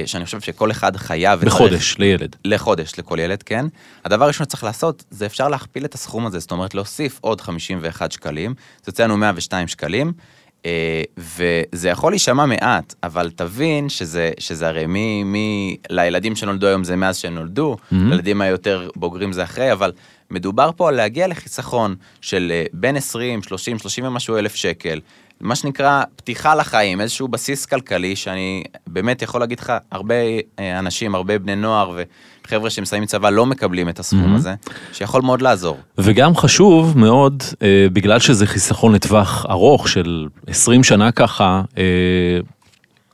שאני 0.05 0.25
חושב 0.25 0.39
שכל 0.41 0.71
אחד 0.71 0.97
חייב... 0.97 1.39
וצריך- 1.41 1.53
בחודש 1.55 1.95
לילד. 1.99 2.35
לחודש 2.45 2.91
לכל 2.97 3.19
ילד, 3.19 3.43
כן. 3.43 3.65
הדבר 4.05 4.23
הראשון 4.25 4.45
שצריך 4.45 4.63
לעשות, 4.63 5.03
זה 5.11 5.25
אפשר 5.25 5.47
להכפיל 5.47 5.85
את 5.85 5.93
הסכום 5.95 6.25
הזה, 6.25 6.39
זאת 6.39 6.51
אומרת 6.51 6.75
להוסיף 6.75 7.17
עוד 7.21 7.41
51 7.41 8.11
שקלים, 8.11 8.53
זה 8.83 8.89
יוצא 8.89 9.03
לנו 9.03 9.17
102 9.17 9.67
שקלים, 9.67 10.11
אה, 10.65 11.01
וזה 11.17 11.89
יכול 11.89 12.11
להישמע 12.11 12.45
מעט, 12.45 12.93
אבל 13.03 13.29
תבין 13.35 13.89
שזה, 13.89 14.31
שזה 14.39 14.67
הרי 14.67 14.85
מי, 14.85 15.23
מי, 15.23 15.77
לילדים 15.89 16.35
שנולדו 16.35 16.67
היום 16.67 16.83
זה 16.83 16.95
מאז 16.95 17.17
שהם 17.17 17.35
נולדו, 17.35 17.75
Mhm. 17.81 17.95
לילדים 17.95 18.41
היותר 18.41 18.89
בוגרים 18.95 19.33
זה 19.33 19.43
אחרי, 19.43 19.71
אבל 19.71 19.91
מדובר 20.31 20.69
פה 20.75 20.89
על 20.89 20.95
להגיע 20.95 21.27
לחיסכון 21.27 21.95
של 22.21 22.47
אה, 22.51 22.63
בין 22.73 22.95
20, 22.95 23.43
30, 23.43 23.79
30 23.79 24.05
ומשהו 24.05 24.37
אלף 24.37 24.55
שקל. 24.55 24.99
מה 25.41 25.55
שנקרא 25.55 26.03
פתיחה 26.15 26.55
לחיים, 26.55 27.01
איזשהו 27.01 27.27
בסיס 27.27 27.65
כלכלי 27.65 28.15
שאני 28.15 28.63
באמת 28.87 29.21
יכול 29.21 29.41
להגיד 29.41 29.59
לך, 29.59 29.73
הרבה 29.91 30.13
אה, 30.59 30.79
אנשים, 30.79 31.15
הרבה 31.15 31.39
בני 31.39 31.55
נוער 31.55 31.91
וחבר'ה 32.47 32.69
שמסיימים 32.69 33.05
צבא 33.07 33.29
לא 33.29 33.45
מקבלים 33.45 33.89
את 33.89 33.99
הסכום 33.99 34.33
Mhm. 34.33 34.37
הזה, 34.37 34.53
שיכול 34.93 35.21
מאוד 35.21 35.41
לעזור. 35.41 35.77
וגם 35.97 36.35
חשוב 36.35 36.97
מאוד, 36.97 37.43
אה, 37.61 37.87
בגלל 37.93 38.19
שזה 38.19 38.47
חיסכון 38.47 38.93
לטווח 38.95 39.45
ארוך 39.49 39.87
של 39.87 40.27
20 40.47 40.83
שנה 40.83 41.11
ככה, 41.11 41.61
אה, 41.77 41.83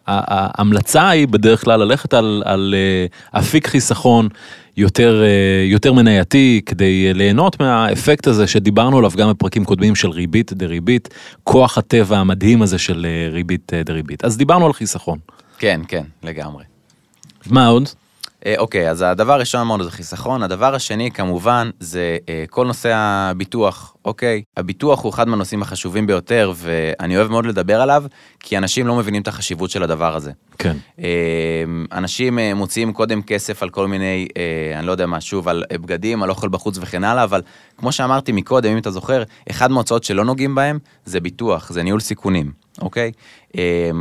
ההמלצה 0.07 1.09
היא 1.09 1.27
בדרך 1.27 1.63
כלל 1.63 1.79
ללכת 1.79 2.13
על, 2.13 2.43
על 2.45 2.75
אה, 2.77 3.39
אפיק 3.39 3.67
חיסכון 3.67 4.27
יותר, 4.77 5.23
אה, 5.23 5.65
יותר 5.65 5.93
מנייתי 5.93 6.61
כדי 6.65 7.07
אה, 7.07 7.13
ליהנות 7.13 7.59
מהאפקט 7.59 8.27
הזה 8.27 8.47
שדיברנו 8.47 8.97
עליו 8.97 9.11
גם 9.17 9.29
בפרקים 9.29 9.65
קודמים 9.65 9.95
של 9.95 10.09
ריבית 10.09 10.53
דריבית, 10.53 11.09
כוח 11.43 11.77
הטבע 11.77 12.17
המדהים 12.17 12.61
הזה 12.61 12.77
של 12.77 13.07
ריבית 13.31 13.73
דריבית. 13.85 14.25
אז 14.25 14.37
דיברנו 14.37 14.65
על 14.65 14.73
חיסכון. 14.73 15.19
כן, 15.59 15.81
כן, 15.87 16.03
לגמרי. 16.23 16.63
מה 17.45 17.67
עוד? 17.67 17.89
אה, 18.45 18.55
אוקיי, 18.57 18.89
אז 18.89 19.01
הדבר 19.01 19.33
הראשון 19.33 19.61
אמרנו 19.61 19.83
זה 19.83 19.91
חיסכון, 19.91 20.43
הדבר 20.43 20.75
השני 20.75 21.11
כמובן 21.11 21.69
זה 21.79 22.17
אה, 22.29 22.43
כל 22.49 22.65
נושא 22.65 22.91
הביטוח, 22.95 23.95
אוקיי? 24.05 24.43
הביטוח 24.57 25.03
הוא 25.03 25.13
אחד 25.13 25.27
מהנושאים 25.27 25.61
החשובים 25.61 26.07
ביותר 26.07 26.51
ואני 26.55 27.17
אוהב 27.17 27.31
מאוד 27.31 27.45
לדבר 27.45 27.81
עליו, 27.81 28.03
כי 28.39 28.57
אנשים 28.57 28.87
לא 28.87 28.95
מבינים 28.95 29.21
את 29.21 29.27
החשיבות 29.27 29.69
של 29.69 29.83
הדבר 29.83 30.15
הזה. 30.15 30.31
כן. 30.57 30.77
אה, 30.99 31.63
אנשים 31.91 32.39
אה, 32.39 32.53
מוציאים 32.53 32.93
קודם 32.93 33.21
כסף 33.21 33.63
על 33.63 33.69
כל 33.69 33.87
מיני, 33.87 34.27
אה, 34.37 34.79
אני 34.79 34.87
לא 34.87 34.91
יודע 34.91 35.05
מה, 35.05 35.21
שוב, 35.21 35.47
על 35.47 35.63
בגדים, 35.71 36.23
על 36.23 36.29
אוכל 36.29 36.47
בחוץ 36.47 36.77
וכן 36.81 37.03
הלאה, 37.03 37.23
אבל 37.23 37.41
כמו 37.77 37.91
שאמרתי 37.91 38.31
מקודם, 38.31 38.71
אם 38.71 38.77
אתה 38.77 38.91
זוכר, 38.91 39.23
אחד 39.49 39.71
מההוצאות 39.71 40.03
שלא 40.03 40.25
נוגעים 40.25 40.55
בהם 40.55 40.79
זה 41.05 41.19
ביטוח, 41.19 41.71
זה 41.71 41.83
ניהול 41.83 41.99
סיכונים, 41.99 42.51
אוקיי? 42.81 43.11
אה, 43.57 43.91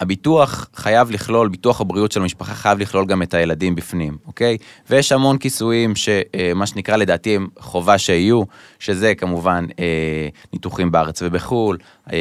הביטוח 0.00 0.68
חייב 0.74 1.10
לכלול, 1.10 1.48
ביטוח 1.48 1.80
הבריאות 1.80 2.12
של 2.12 2.20
המשפחה 2.20 2.54
חייב 2.54 2.78
לכלול 2.78 3.06
גם 3.06 3.22
את 3.22 3.34
הילדים 3.34 3.74
בפנים, 3.74 4.16
אוקיי? 4.26 4.56
ויש 4.90 5.12
המון 5.12 5.38
כיסויים 5.38 5.94
שמה 5.96 6.66
שנקרא 6.66 6.96
לדעתי 6.96 7.36
הם 7.36 7.48
חובה 7.58 7.98
שיהיו, 7.98 8.42
שזה 8.78 9.14
כמובן 9.14 9.66
אה, 9.78 10.28
ניתוחים 10.52 10.92
בארץ 10.92 11.22
ובחו"ל, 11.22 11.78
אה, 12.12 12.18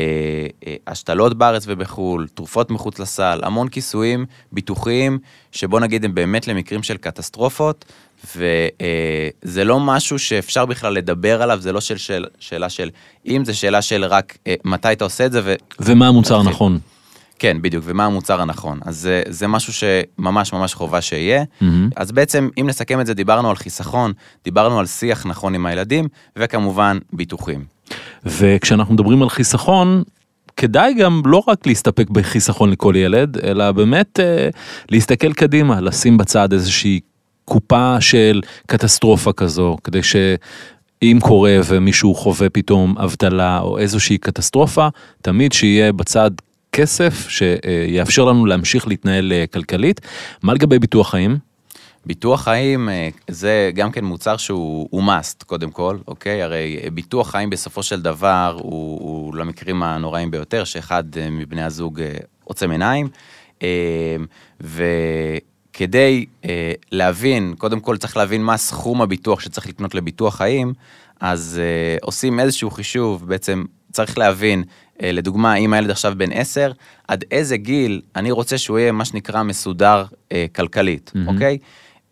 אה, 0.67 0.75
השתלות 0.87 1.37
בארץ 1.37 1.63
ובחו"ל, 1.67 2.27
תרופות 2.33 2.71
מחוץ 2.71 2.99
לסל, 2.99 3.39
המון 3.43 3.67
כיסויים 3.67 4.25
ביטוחיים, 4.51 5.19
שבוא 5.51 5.79
נגיד 5.79 6.05
הם 6.05 6.15
באמת 6.15 6.47
למקרים 6.47 6.83
של 6.83 6.97
קטסטרופות, 6.97 7.85
וזה 8.35 9.63
לא 9.63 9.79
משהו 9.79 10.19
שאפשר 10.19 10.65
בכלל 10.65 10.93
לדבר 10.93 11.41
עליו, 11.41 11.59
זה 11.61 11.71
לא 11.71 11.81
של, 11.81 11.97
של, 11.97 12.25
שאלה 12.39 12.69
של 12.69 12.89
אם, 13.25 13.45
זה 13.45 13.53
שאלה 13.53 13.81
של 13.81 14.05
רק 14.05 14.37
אה, 14.47 14.55
מתי 14.65 14.91
אתה 14.91 15.03
עושה 15.03 15.25
את 15.25 15.31
זה. 15.31 15.41
ו... 15.43 15.53
ומה 15.79 16.07
המוצר 16.07 16.39
הנכון. 16.39 16.79
כן, 17.39 17.57
בדיוק, 17.61 17.83
ומה 17.87 18.05
המוצר 18.05 18.41
הנכון. 18.41 18.79
אז 18.85 18.97
זה, 18.97 19.21
זה 19.29 19.47
משהו 19.47 19.73
שממש 19.73 20.53
ממש 20.53 20.73
חובה 20.73 21.01
שיהיה. 21.01 21.43
Mm-hmm. 21.43 21.65
אז 21.95 22.11
בעצם, 22.11 22.49
אם 22.61 22.67
נסכם 22.67 23.01
את 23.01 23.05
זה, 23.05 23.13
דיברנו 23.13 23.49
על 23.49 23.55
חיסכון, 23.55 24.13
דיברנו 24.43 24.79
על 24.79 24.85
שיח 24.85 25.25
נכון 25.25 25.55
עם 25.55 25.65
הילדים, 25.65 26.07
וכמובן, 26.35 26.97
ביטוחים. 27.13 27.65
וכשאנחנו 28.25 28.93
מדברים 28.93 29.21
על 29.21 29.29
חיסכון, 29.29 30.03
כדאי 30.57 30.93
גם 30.93 31.21
לא 31.25 31.43
רק 31.47 31.67
להסתפק 31.67 32.09
בחיסכון 32.09 32.69
לכל 32.69 32.93
ילד, 32.97 33.37
אלא 33.43 33.71
באמת 33.71 34.19
אה, 34.19 34.49
להסתכל 34.89 35.33
קדימה, 35.33 35.81
לשים 35.81 36.17
בצד 36.17 36.53
איזושהי 36.53 36.99
קופה 37.45 38.01
של 38.01 38.41
קטסטרופה 38.67 39.33
כזו, 39.33 39.77
כדי 39.83 40.03
שאם 40.03 41.17
קורה 41.21 41.59
ומישהו 41.65 42.15
חווה 42.15 42.49
פתאום 42.49 42.97
אבטלה 42.97 43.59
או 43.59 43.77
איזושהי 43.77 44.17
קטסטרופה, 44.17 44.87
תמיד 45.21 45.53
שיהיה 45.53 45.91
בצד 45.93 46.31
כסף 46.77 47.29
שיאפשר 47.29 48.25
לנו 48.25 48.45
להמשיך 48.45 48.87
להתנהל 48.87 49.33
אה, 49.33 49.45
כלכלית. 49.53 50.01
מה 50.43 50.53
לגבי 50.53 50.79
ביטוח 50.79 51.09
חיים? 51.09 51.37
ביטוח 52.05 52.43
חיים 52.43 52.89
אה, 52.89 53.09
זה 53.27 53.71
גם 53.75 53.91
כן 53.91 54.05
מוצר 54.05 54.37
שהוא 54.37 55.03
must 55.03 55.43
קודם 55.45 55.71
כל, 55.71 55.97
אוקיי? 56.07 56.43
הרי 56.43 56.79
ביטוח 56.93 57.31
חיים 57.31 57.49
בסופו 57.49 57.83
של 57.83 58.01
דבר 58.01 58.57
הוא, 58.61 58.99
הוא 59.01 59.35
למקרים 59.35 59.83
הנוראים 59.83 60.31
ביותר, 60.31 60.63
שאחד 60.63 61.03
אה, 61.17 61.29
מבני 61.29 61.63
הזוג 61.63 62.01
עוצם 62.43 62.71
עיניים. 62.71 63.07
וכדי 64.61 66.25
להבין, 66.91 67.53
קודם 67.57 67.79
כל 67.79 67.97
צריך 67.97 68.17
להבין 68.17 68.43
מה 68.43 68.57
סכום 68.57 69.01
הביטוח 69.01 69.39
שצריך 69.39 69.67
לקנות 69.67 69.95
לביטוח 69.95 70.35
חיים, 70.35 70.73
אז 71.19 71.61
עושים 72.01 72.39
איזשהו 72.39 72.71
חישוב, 72.71 73.27
בעצם 73.27 73.63
צריך 73.91 74.17
להבין 74.17 74.63
לדוגמה, 75.03 75.55
אם 75.55 75.73
הילד 75.73 75.89
עכשיו 75.89 76.13
בן 76.17 76.31
10, 76.31 76.71
עד 77.07 77.23
איזה 77.31 77.57
גיל 77.57 78.01
אני 78.15 78.31
רוצה 78.31 78.57
שהוא 78.57 78.79
יהיה 78.79 78.91
מה 78.91 79.05
שנקרא 79.05 79.43
מסודר 79.43 80.05
אה, 80.31 80.45
כלכלית, 80.55 81.11
mm-hmm. 81.15 81.33
אוקיי? 81.33 81.57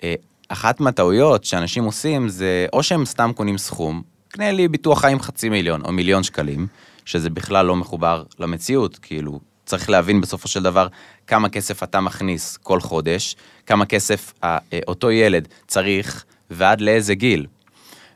אה, 0.03 0.13
אחת 0.49 0.79
מהטעויות 0.79 1.43
שאנשים 1.43 1.83
עושים 1.83 2.29
זה 2.29 2.65
או 2.73 2.83
שהם 2.83 3.05
סתם 3.05 3.31
קונים 3.35 3.57
סכום, 3.57 4.01
קנה 4.27 4.51
לי 4.51 4.67
ביטוח 4.67 5.01
חיים 5.01 5.19
חצי 5.19 5.49
מיליון 5.49 5.81
או 5.81 5.91
מיליון 5.91 6.23
שקלים, 6.23 6.67
שזה 7.05 7.29
בכלל 7.29 7.65
לא 7.65 7.75
מחובר 7.75 8.23
למציאות, 8.39 8.97
כאילו, 8.97 9.39
צריך 9.65 9.89
להבין 9.89 10.21
בסופו 10.21 10.47
של 10.47 10.63
דבר 10.63 10.87
כמה 11.27 11.49
כסף 11.49 11.83
אתה 11.83 12.01
מכניס 12.01 12.57
כל 12.57 12.79
חודש, 12.79 13.35
כמה 13.65 13.85
כסף 13.85 14.33
אה, 14.43 14.57
אותו 14.87 15.11
ילד 15.11 15.47
צריך 15.67 16.25
ועד 16.51 16.81
לאיזה 16.81 17.15
גיל. 17.15 17.45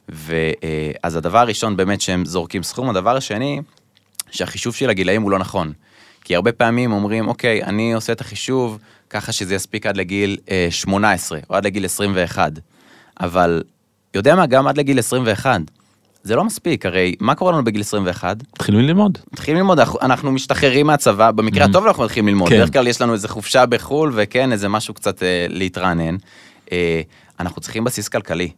ואז 0.09 1.15
הדבר 1.15 1.37
הראשון 1.37 1.77
באמת 1.77 2.01
שהם 2.01 2.25
זורקים 2.25 2.63
סכום, 2.63 2.89
הדבר 2.89 3.17
השני, 3.17 3.61
שהחישוב 4.31 4.75
של 4.75 4.89
הגילאים 4.89 5.21
הוא 5.21 5.31
לא 5.31 5.39
נכון. 5.39 5.73
כי 6.23 6.35
הרבה 6.35 6.51
פעמים 6.51 6.91
אומרים, 6.91 7.27
אוקיי, 7.27 7.63
אני 7.63 7.93
עושה 7.93 8.13
את 8.13 8.21
החישוב 8.21 8.79
ככה 9.09 9.31
שזה 9.31 9.55
יספיק 9.55 9.85
עד 9.85 9.97
לגיל 9.97 10.37
אה, 10.49 10.67
18 10.69 11.39
או 11.49 11.55
עד 11.55 11.65
לגיל 11.65 11.85
21. 11.85 12.51
אבל, 13.19 13.63
יודע 14.13 14.35
מה, 14.35 14.45
גם 14.45 14.67
עד 14.67 14.77
לגיל 14.77 14.99
21. 14.99 15.61
זה 16.23 16.35
לא 16.35 16.43
מספיק, 16.43 16.85
הרי 16.85 17.15
מה 17.19 17.35
קורה 17.35 17.51
לנו 17.51 17.63
בגיל 17.63 17.81
21? 17.81 18.37
מתחילים 18.53 18.81
ללמוד. 18.81 19.17
מתחילים 19.33 19.57
ללמוד, 19.57 19.79
אנחנו 20.01 20.31
משתחררים 20.31 20.87
מהצבא, 20.87 21.31
במקרה 21.31 21.65
mm-hmm. 21.65 21.69
הטוב 21.69 21.85
אנחנו 21.85 22.03
מתחילים 22.03 22.27
ללמוד, 22.27 22.49
כן. 22.49 22.55
בדרך 22.55 22.73
כלל 22.73 22.87
יש 22.87 23.01
לנו 23.01 23.13
איזה 23.13 23.27
חופשה 23.27 23.65
בחו"ל, 23.65 24.11
וכן, 24.15 24.51
איזה 24.51 24.67
משהו 24.67 24.93
קצת 24.93 25.23
אה, 25.23 25.45
להתרענן. 25.49 26.15
אה, 26.71 27.01
אנחנו 27.39 27.61
צריכים 27.61 27.83
בסיס 27.83 28.07
כלכלי. 28.07 28.49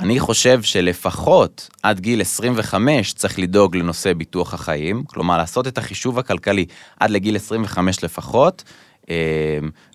אני 0.00 0.20
חושב 0.20 0.62
שלפחות 0.62 1.68
עד 1.82 2.00
גיל 2.00 2.20
25 2.20 3.12
צריך 3.12 3.38
לדאוג 3.38 3.76
לנושא 3.76 4.12
ביטוח 4.12 4.54
החיים, 4.54 5.04
כלומר 5.06 5.38
לעשות 5.38 5.66
את 5.66 5.78
החישוב 5.78 6.18
הכלכלי 6.18 6.64
עד 7.00 7.10
לגיל 7.10 7.36
25 7.36 8.04
לפחות, 8.04 8.64
אה, 9.10 9.16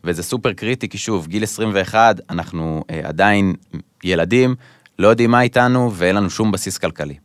וזה 0.04 0.24
סופר 0.24 0.54
קריטי, 0.54 0.90
כי 0.90 0.98
שוב, 0.98 1.28
גיל 1.28 1.44
21 1.44 2.20
אנחנו 2.30 2.84
אה, 2.90 3.02
עדיין 3.04 3.56
ילדים, 4.04 4.56
לא 5.00 5.08
יודעים 5.08 5.32
מה 5.32 5.42
איתנו 5.42 5.92
ואין 5.94 6.16
לנו 6.16 6.30
שום 6.30 6.52
בסיס 6.52 6.78
כלכלי. 6.78 7.16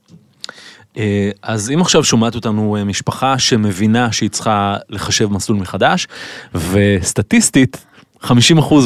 אה, 0.96 1.30
אז 1.42 1.70
אם 1.70 1.80
עכשיו 1.80 2.04
שומעת 2.04 2.34
אותנו 2.34 2.76
משפחה 2.86 3.38
שמבינה 3.38 4.12
שהיא 4.12 4.30
צריכה 4.30 4.76
לחשב 4.88 5.26
מסלול 5.26 5.58
מחדש, 5.58 6.08
וסטטיסטית 6.54 7.86
50% 8.26 8.32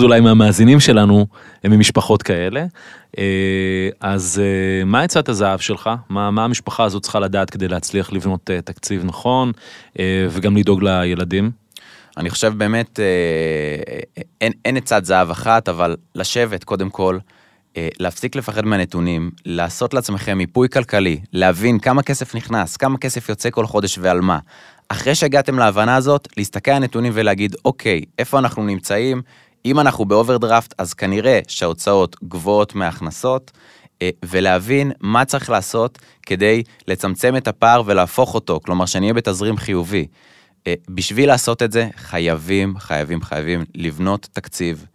אולי 0.02 0.20
מהמאזינים 0.20 0.80
שלנו 0.80 1.26
הם 1.64 1.72
ממשפחות 1.72 2.22
כאלה. 2.22 2.64
אה, 3.18 3.88
אז 4.00 4.42
אה, 4.44 4.84
מה 4.84 5.02
עצת 5.02 5.28
הזהב 5.28 5.58
שלך? 5.60 5.90
מה, 6.08 6.30
מה 6.30 6.44
המשפחה 6.44 6.84
הזאת 6.84 7.02
צריכה 7.02 7.20
לדעת 7.20 7.50
כדי 7.50 7.68
להצליח 7.68 8.12
לבנות 8.12 8.50
אה, 8.50 8.60
תקציב 8.60 9.02
נכון 9.04 9.52
וגם 10.30 10.56
לדאוג 10.56 10.82
לילדים? 10.82 11.50
אני 12.16 12.30
חושב 12.30 12.52
באמת, 12.56 13.00
אין, 14.40 14.52
אין 14.64 14.76
עצת 14.76 15.04
זהב 15.04 15.30
אחת, 15.30 15.68
אבל 15.68 15.96
לשבת 16.14 16.64
קודם 16.64 16.90
כל, 16.90 17.18
להפסיק 17.76 18.36
לפחד 18.36 18.64
מהנתונים, 18.64 19.30
לעשות 19.46 19.94
לעצמכם 19.94 20.38
מיפוי 20.38 20.68
כלכלי, 20.68 21.20
להבין 21.32 21.78
כמה 21.78 22.02
כסף 22.02 22.34
נכנס, 22.34 22.76
כמה 22.76 22.98
כסף 22.98 23.28
יוצא 23.28 23.50
כל 23.50 23.66
חודש 23.66 23.98
ועל 23.98 24.20
מה. 24.20 24.38
אחרי 24.92 25.14
שהגעתם 25.14 25.58
להבנה 25.58 25.96
הזאת, 25.96 26.28
להסתכל 26.36 26.70
על 26.70 26.76
הנתונים 26.76 27.12
ולהגיד, 27.14 27.56
אוקיי, 27.64 28.02
איפה 28.18 28.38
אנחנו 28.38 28.64
נמצאים? 28.64 29.22
אם 29.64 29.80
אנחנו 29.80 30.04
באוברדרפט, 30.04 30.74
אז 30.78 30.94
כנראה 30.94 31.40
שההוצאות 31.48 32.16
גבוהות 32.24 32.74
מההכנסות, 32.74 33.50
אה, 34.02 34.10
ולהבין 34.24 34.92
מה 35.00 35.24
צריך 35.24 35.50
לעשות 35.50 35.98
כדי 36.26 36.62
לצמצם 36.88 37.36
את 37.36 37.48
הפער 37.48 37.82
ולהפוך 37.86 38.34
אותו, 38.34 38.60
כלומר 38.64 38.86
שנהיה 38.86 39.14
בתזרים 39.14 39.56
חיובי. 39.56 40.06
אה, 40.66 40.74
בשביל 40.88 41.28
לעשות 41.28 41.62
את 41.62 41.72
זה, 41.72 41.88
חייבים, 41.96 42.78
חייבים, 42.78 43.22
חייבים 43.22 43.64
לבנות 43.74 44.28
תקציב, 44.32 44.86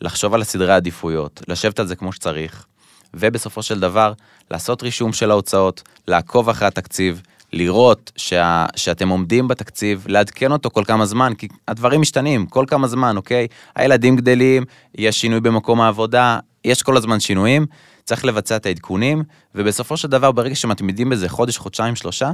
לחשוב 0.00 0.34
על 0.34 0.40
הסדרי 0.40 0.72
העדיפויות, 0.72 1.42
לשבת 1.48 1.80
על 1.80 1.86
זה 1.86 1.96
כמו 1.96 2.12
שצריך, 2.12 2.66
ובסופו 3.14 3.62
של 3.62 3.80
דבר, 3.80 4.12
לעשות 4.50 4.82
רישום 4.82 5.12
של 5.12 5.30
ההוצאות, 5.30 5.82
לעקוב 6.08 6.48
אחרי 6.48 6.68
התקציב, 6.68 7.22
לראות 7.52 8.12
שה, 8.16 8.66
שאתם 8.76 9.08
עומדים 9.08 9.48
בתקציב, 9.48 10.04
לעדכן 10.08 10.52
אותו 10.52 10.70
כל 10.70 10.84
כמה 10.86 11.06
זמן, 11.06 11.32
כי 11.38 11.48
הדברים 11.68 12.00
משתנים 12.00 12.46
כל 12.46 12.64
כמה 12.68 12.88
זמן, 12.88 13.16
אוקיי? 13.16 13.46
הילדים 13.76 14.16
גדלים, 14.16 14.64
יש 14.94 15.20
שינוי 15.20 15.40
במקום 15.40 15.80
העבודה, 15.80 16.38
יש 16.64 16.82
כל 16.82 16.96
הזמן 16.96 17.20
שינויים, 17.20 17.66
צריך 18.04 18.24
לבצע 18.24 18.56
את 18.56 18.66
העדכונים, 18.66 19.22
ובסופו 19.54 19.96
של 19.96 20.08
דבר, 20.08 20.32
ברגע 20.32 20.54
שמתמידים 20.54 21.08
בזה 21.08 21.28
חודש, 21.28 21.58
חודשיים, 21.58 21.96
שלושה, 21.96 22.32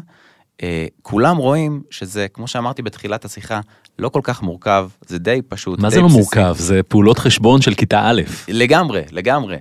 אה, 0.63 0.87
כולם 1.03 1.37
רואים 1.37 1.83
שזה, 1.91 2.27
כמו 2.33 2.49
שאמרתי 2.49 2.83
בתחילת 2.83 3.25
השיחה, 3.25 3.61
לא 3.99 4.09
כל 4.09 4.21
כך 4.23 4.43
מורכב, 4.43 4.89
זה 5.07 5.19
די 5.19 5.41
פשוט. 5.49 5.81
מה 5.81 5.89
די 5.89 5.95
זה 5.95 6.01
לא 6.01 6.09
מורכב? 6.09 6.55
זה 6.59 6.83
פעולות 6.83 7.19
חשבון 7.19 7.61
של 7.63 7.75
כיתה 7.75 8.01
א'. 8.11 8.23
לגמרי, 8.49 9.03
לגמרי. 9.13 9.57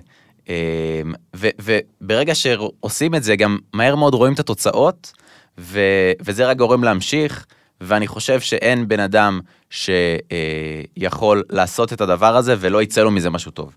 אה, 0.48 1.02
וברגע 1.34 2.34
שעושים 2.34 3.14
את 3.14 3.22
זה, 3.22 3.36
גם 3.36 3.58
מהר 3.74 3.96
מאוד 3.96 4.14
רואים 4.14 4.32
את 4.32 4.40
התוצאות, 4.40 5.12
ו, 5.58 5.80
וזה 6.20 6.46
רק 6.46 6.56
גורם 6.56 6.84
להמשיך, 6.84 7.46
ואני 7.80 8.06
חושב 8.06 8.40
שאין 8.40 8.88
בן 8.88 9.00
אדם 9.00 9.40
שיכול 9.70 11.42
לעשות 11.50 11.92
את 11.92 12.00
הדבר 12.00 12.36
הזה 12.36 12.54
ולא 12.58 12.82
יצא 12.82 13.02
לו 13.02 13.10
מזה 13.10 13.30
משהו 13.30 13.50
טוב. 13.50 13.72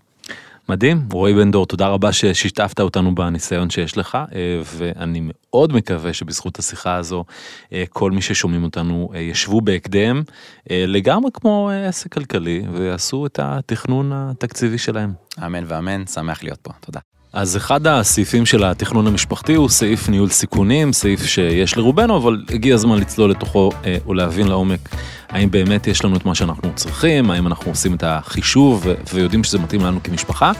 מדהים, 0.68 1.08
רועי 1.12 1.34
בן 1.34 1.50
דור, 1.50 1.66
תודה 1.66 1.88
רבה 1.88 2.12
ששיתפת 2.12 2.80
אותנו 2.80 3.14
בניסיון 3.14 3.70
שיש 3.70 3.96
לך, 3.96 4.18
אה, 4.34 4.60
ואני 4.64 5.20
מאוד 5.24 5.72
מקווה 5.72 6.12
שבזכות 6.12 6.58
השיחה 6.58 6.94
הזו, 6.94 7.24
אה, 7.72 7.84
כל 7.90 8.10
מי 8.10 8.22
ששומעים 8.22 8.64
אותנו 8.64 9.10
אה, 9.14 9.20
ישבו 9.20 9.60
בהקדם, 9.60 10.22
לגמרי 10.70 11.30
כמו 11.34 11.70
עסק 11.88 12.12
כלכלי, 12.12 12.62
ויעשו 12.72 13.26
את 13.26 13.38
התכנון 13.42 14.12
התקציבי 14.12 14.78
שלהם. 14.78 15.12
אמן 15.46 15.64
ואמן, 15.66 16.06
שמח 16.06 16.42
להיות 16.42 16.58
פה, 16.62 16.72
תודה. 16.80 17.00
אז 17.32 17.56
אחד 17.56 17.86
הסעיפים 17.86 18.46
של 18.46 18.64
התכנון 18.64 19.06
המשפחתי 19.06 19.54
הוא 19.54 19.68
סעיף 19.68 20.08
ניהול 20.08 20.28
סיכונים, 20.28 20.92
סעיף 20.92 21.26
שיש 21.26 21.76
לרובנו, 21.76 22.16
אבל 22.16 22.44
הגיע 22.50 22.74
הזמן 22.74 22.98
לצלול 22.98 23.30
לתוכו 23.30 23.70
אה, 23.84 23.96
ולהבין 24.08 24.48
לעומק 24.48 24.88
האם 25.32 25.50
באמת 25.50 25.86
יש 25.86 26.04
לנו 26.04 26.16
את 26.16 26.24
מה 26.24 26.34
שאנחנו 26.34 26.72
צריכים, 26.74 27.30
האם 27.30 27.46
אנחנו 27.46 27.70
עושים 27.70 27.94
את 27.94 28.04
החישוב 28.06 28.86
ויודעים 29.14 29.44
שזה 29.44 29.58
מתאים 29.58 29.80
לנו 29.80 30.02
כמשפחה, 30.02 30.52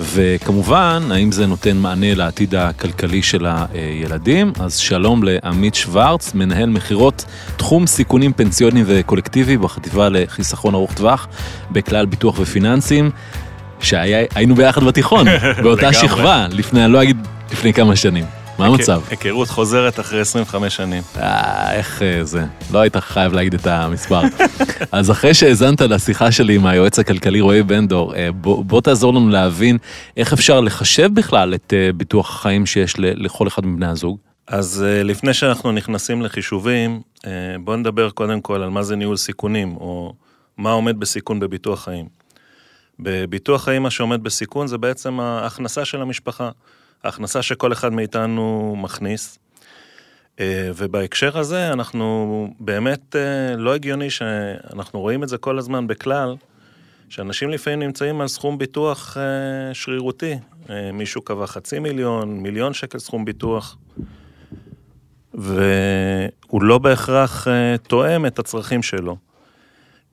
וכמובן, 0.00 1.02
האם 1.10 1.32
זה 1.32 1.46
נותן 1.46 1.76
מענה 1.76 2.14
לעתיד 2.14 2.54
הכלכלי 2.54 3.22
של 3.22 3.46
הילדים. 3.46 4.52
אז 4.60 4.76
שלום 4.76 5.22
לעמית 5.22 5.74
שוורץ, 5.74 6.34
מנהל 6.34 6.68
מכירות 6.68 7.24
תחום 7.56 7.86
סיכונים 7.86 8.32
פנסיוניים 8.32 8.84
וקולקטיבי 8.88 9.56
בחטיבה 9.56 10.08
לחיסכון 10.08 10.74
ארוך 10.74 10.94
טווח 10.94 11.28
בכלל 11.70 12.06
ביטוח 12.06 12.38
ופיננסים. 12.38 13.10
שהיינו 13.82 14.54
ביחד 14.54 14.84
בתיכון, 14.84 15.26
באותה 15.62 15.92
שכבה, 15.92 16.46
לפני, 16.50 16.84
אני 16.84 16.92
לא 16.92 17.02
אגיד 17.02 17.16
לפני 17.52 17.72
כמה 17.72 17.96
שנים. 17.96 18.24
מה 18.58 18.66
המצב? 18.66 19.02
היכרות 19.10 19.48
חוזרת 19.48 20.00
אחרי 20.00 20.20
25 20.20 20.76
שנים. 20.76 21.02
אה, 21.16 21.72
איך 21.72 22.02
אה, 22.02 22.24
זה, 22.24 22.44
לא 22.72 22.78
היית 22.78 22.96
חייב 22.96 23.32
להגיד 23.32 23.54
את 23.54 23.66
המספר. 23.66 24.20
אז 24.92 25.10
אחרי 25.10 25.34
שהאזנת 25.34 25.80
לשיחה 25.80 26.32
שלי 26.32 26.54
עם 26.54 26.66
היועץ 26.66 26.98
הכלכלי 26.98 27.40
רועי 27.40 27.62
בנדור, 27.62 28.14
אה, 28.14 28.32
בוא, 28.32 28.64
בוא 28.64 28.80
תעזור 28.80 29.14
לנו 29.14 29.28
להבין 29.28 29.78
איך 30.16 30.32
אפשר 30.32 30.60
לחשב 30.60 31.08
בכלל 31.14 31.54
את 31.54 31.72
אה, 31.76 31.92
ביטוח 31.92 32.30
החיים 32.30 32.66
שיש 32.66 32.94
לכל 32.98 33.48
אחד 33.48 33.66
מבני 33.66 33.86
הזוג. 33.86 34.18
אז 34.46 34.84
לפני 35.04 35.34
שאנחנו 35.34 35.72
נכנסים 35.72 36.22
לחישובים, 36.22 37.00
בוא 37.64 37.76
נדבר 37.76 38.10
קודם 38.10 38.40
כל 38.40 38.62
על 38.62 38.70
מה 38.70 38.82
זה 38.82 38.96
ניהול 38.96 39.16
סיכונים, 39.16 39.76
או 39.76 40.14
מה 40.58 40.70
עומד 40.70 41.00
בסיכון 41.00 41.40
בביטוח 41.40 41.84
חיים. 41.84 42.06
בביטוח 42.98 43.64
חיים 43.64 43.82
מה 43.82 43.90
שעומד 43.90 44.22
בסיכון 44.22 44.66
זה 44.66 44.78
בעצם 44.78 45.20
ההכנסה 45.20 45.84
של 45.84 46.02
המשפחה, 46.02 46.50
ההכנסה 47.04 47.42
שכל 47.42 47.72
אחד 47.72 47.92
מאיתנו 47.92 48.74
מכניס. 48.78 49.38
אה, 50.40 50.70
ובהקשר 50.76 51.38
הזה 51.38 51.72
אנחנו 51.72 52.48
באמת 52.60 53.16
אה, 53.16 53.56
לא 53.56 53.74
הגיוני 53.74 54.10
שאנחנו 54.10 55.00
רואים 55.00 55.22
את 55.22 55.28
זה 55.28 55.38
כל 55.38 55.58
הזמן 55.58 55.86
בכלל, 55.86 56.36
שאנשים 57.08 57.50
לפעמים 57.50 57.78
נמצאים 57.82 58.20
על 58.20 58.28
סכום 58.28 58.58
ביטוח 58.58 59.16
אה, 59.16 59.74
שרירותי. 59.74 60.34
מישהו 60.92 61.22
קבע 61.22 61.46
חצי 61.46 61.78
מיליון, 61.78 62.40
מיליון 62.40 62.74
שקל 62.74 62.98
סכום 62.98 63.24
ביטוח, 63.24 63.76
והוא 65.34 66.62
לא 66.62 66.78
בהכרח 66.78 67.46
תואם 67.88 68.26
את 68.26 68.38
הצרכים 68.38 68.82
שלו. 68.82 69.16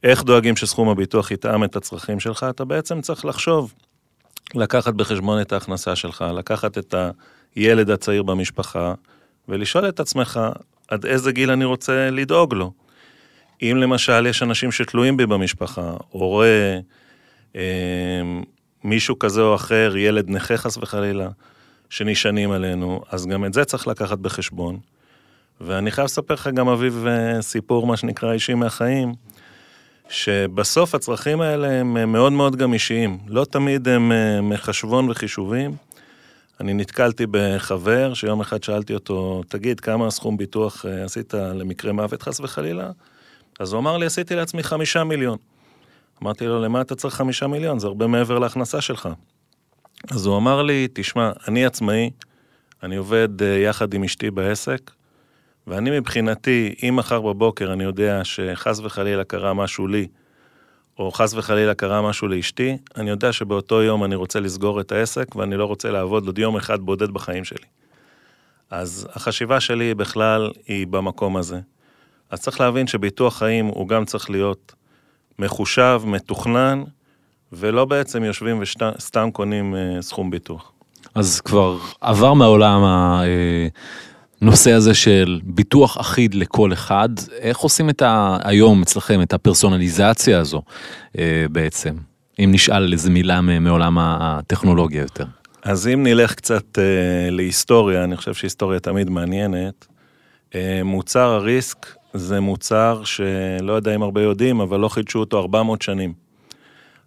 איך 0.04 0.24
דואגים 0.24 0.56
שסכום 0.56 0.90
הביטוח 0.90 1.32
יתאם 1.32 1.64
את 1.64 1.76
הצרכים 1.76 2.20
שלך? 2.20 2.46
אתה 2.50 2.66
בעצם 2.66 3.02
צריך 3.02 3.26
לחשוב, 3.26 3.74
לקחת 4.56 4.94
בחשבון 4.94 5.42
את 5.42 5.54
ההכנסה 5.54 5.96
שלך, 5.96 6.26
לקחת 6.34 6.78
את 6.78 6.96
הילד 7.56 7.90
הצעיר 7.90 8.24
במשפחה, 8.24 8.94
ולשאול 9.48 9.90
את 9.90 10.00
עצמך 10.00 10.40
עד 10.88 11.06
איזה 11.06 11.32
גיל 11.32 11.52
אני 11.52 11.66
רוצה 11.66 12.10
לדאוג 12.10 12.54
לו. 12.54 12.72
אם 13.62 13.78
למשל 13.80 14.26
יש 14.26 14.44
אנשים 14.44 14.72
שתלויים 14.72 15.18
בי 15.18 15.26
במשפחה, 15.26 15.94
הורה, 16.10 16.80
אה, 17.56 17.62
מישהו 18.84 19.20
כזה 19.20 19.42
או 19.42 19.56
אחר, 19.56 19.98
ילד 19.98 20.30
נכה 20.30 20.58
חס 20.58 20.78
וחלילה, 20.78 21.30
שנשענים 21.90 22.52
עלינו, 22.52 23.02
אז 23.10 23.28
גם 23.28 23.46
את 23.46 23.54
זה 23.54 23.66
צריך 23.66 23.88
לקחת 23.88 24.18
בחשבון. 24.18 24.80
ואני 25.62 25.92
חייב 25.92 26.06
לספר 26.06 26.34
לך 26.34 26.48
גם, 26.48 26.68
אביב, 26.68 27.06
אה, 27.08 27.42
סיפור, 27.42 27.88
מה 27.88 27.98
שנקרא, 27.98 28.32
אישי 28.32 28.54
מהחיים. 28.54 29.14
שבסוף 30.10 30.96
הצרכים 30.96 31.42
האלה 31.42 31.72
הם 31.72 32.12
מאוד 32.12 32.32
מאוד 32.32 32.56
גמישיים, 32.56 33.18
לא 33.28 33.46
תמיד 33.46 33.88
הם 33.88 34.12
אה, 34.12 34.42
מחשבון 34.42 35.10
וחישובים. 35.10 35.76
אני 36.60 36.74
נתקלתי 36.74 37.26
בחבר 37.32 38.14
שיום 38.14 38.42
אחד 38.42 38.64
שאלתי 38.64 38.94
אותו, 38.94 39.42
תגיד, 39.48 39.80
כמה 39.80 40.12
סכום 40.12 40.38
ביטוח 40.38 40.86
אה, 40.86 41.04
עשית 41.04 41.34
למקרה 41.34 41.92
מוות 41.92 42.22
חס 42.22 42.40
וחלילה? 42.40 42.92
אז 43.60 43.74
הוא 43.74 43.80
אמר 43.80 43.98
לי, 43.98 44.06
עשיתי 44.06 44.36
לעצמי 44.36 44.64
חמישה 44.64 45.04
מיליון. 45.04 45.38
אמרתי 46.24 46.46
לו, 46.46 46.62
למה 46.62 46.82
אתה 46.82 46.96
צריך 46.96 47.16
חמישה 47.16 47.48
מיליון? 47.48 47.80
זה 47.80 47.88
הרבה 47.88 48.08
מעבר 48.08 48.40
להכנסה 48.40 48.82
שלך. 48.82 49.10
אז 50.12 50.26
הוא 50.26 50.38
אמר 50.38 50.62
לי, 50.62 50.88
תשמע, 50.94 51.32
אני 51.48 51.66
עצמאי, 51.66 52.10
אני 52.84 52.96
עובד 52.96 53.42
אה, 53.42 53.48
יחד 53.48 53.94
עם 53.94 54.04
אשתי 54.04 54.32
בעסק, 54.32 54.92
ואני 55.70 56.00
מבחינתי, 56.00 56.76
אם 56.84 56.96
מחר 56.96 57.22
בבוקר 57.22 57.74
אני 57.74 57.84
יודע 57.84 58.22
שחס 58.24 58.80
וחלילה 58.80 59.24
קרה 59.24 59.54
משהו 59.54 59.88
לי, 59.88 60.08
או 61.00 61.12
חס 61.12 61.34
וחלילה 61.34 61.74
קרה 61.74 62.02
משהו 62.02 62.28
לאשתי, 62.28 62.78
אני 62.98 63.10
יודע 63.10 63.34
שבאותו 63.34 63.82
יום 63.82 64.04
אני 64.04 64.16
רוצה 64.16 64.40
לסגור 64.40 64.82
את 64.82 64.92
העסק 64.92 65.36
ואני 65.36 65.58
לא 65.58 65.66
רוצה 65.66 65.92
לעבוד 65.92 66.26
עוד 66.26 66.38
יום 66.38 66.58
אחד 66.58 66.80
בודד 66.80 67.12
בחיים 67.12 67.44
שלי. 67.44 67.66
אז 68.72 69.08
החשיבה 69.14 69.60
שלי 69.60 69.94
בכלל 69.94 70.52
היא 70.68 70.88
במקום 70.88 71.38
הזה. 71.38 71.60
אז 72.32 72.42
צריך 72.42 72.60
להבין 72.60 72.88
שביטוח 72.88 73.38
חיים 73.38 73.66
הוא 73.66 73.88
גם 73.88 74.06
צריך 74.06 74.30
להיות 74.30 74.74
מחושב, 75.40 76.02
מתוכנן, 76.06 76.84
ולא 77.52 77.86
בעצם 77.86 78.24
יושבים 78.24 78.62
וסתם 78.62 79.30
קונים 79.34 79.76
אה, 79.76 80.02
סכום 80.02 80.32
ביטוח. 80.32 80.72
אז 81.16 81.42
כבר 81.42 81.78
עבר 82.02 82.34
מהעולם. 82.34 82.84
אה, 82.84 83.68
הנושא 84.42 84.72
הזה 84.72 84.94
של 84.94 85.40
ביטוח 85.44 85.98
אחיד 86.00 86.36
לכל 86.36 86.74
אחד, 86.74 87.10
איך 87.40 87.58
עושים 87.58 87.90
את 87.90 88.02
ה... 88.02 88.38
היום 88.44 88.82
אצלכם 88.82 89.22
את 89.22 89.34
הפרסונליזציה 89.34 90.40
הזו 90.40 90.62
אה, 91.18 91.46
בעצם? 91.52 91.96
אם 92.40 92.50
נשאל 92.54 92.94
איזה 92.94 93.10
מילה 93.10 93.42
מעולם 93.42 93.98
הטכנולוגיה 94.00 95.02
יותר. 95.02 95.26
אז 95.64 95.88
אם 95.88 96.04
נלך 96.04 96.36
קצת 96.36 96.80
אה, 96.80 97.30
להיסטוריה, 97.30 98.04
אני 98.04 98.18
חושב 98.18 98.34
שהיסטוריה 98.34 98.80
תמיד 98.80 99.10
מעניינת. 99.10 99.88
אה, 100.56 100.82
מוצר 100.84 101.30
הריסק 101.30 101.88
זה 102.14 102.40
מוצר 102.40 103.02
שלא 103.04 103.74
יודע 103.74 103.96
אם 103.96 104.04
הרבה 104.04 104.22
יודעים, 104.22 104.62
אבל 104.62 104.80
לא 104.80 104.90
חידשו 104.90 105.20
אותו 105.20 105.40
400 105.40 105.82
שנים. 105.82 106.14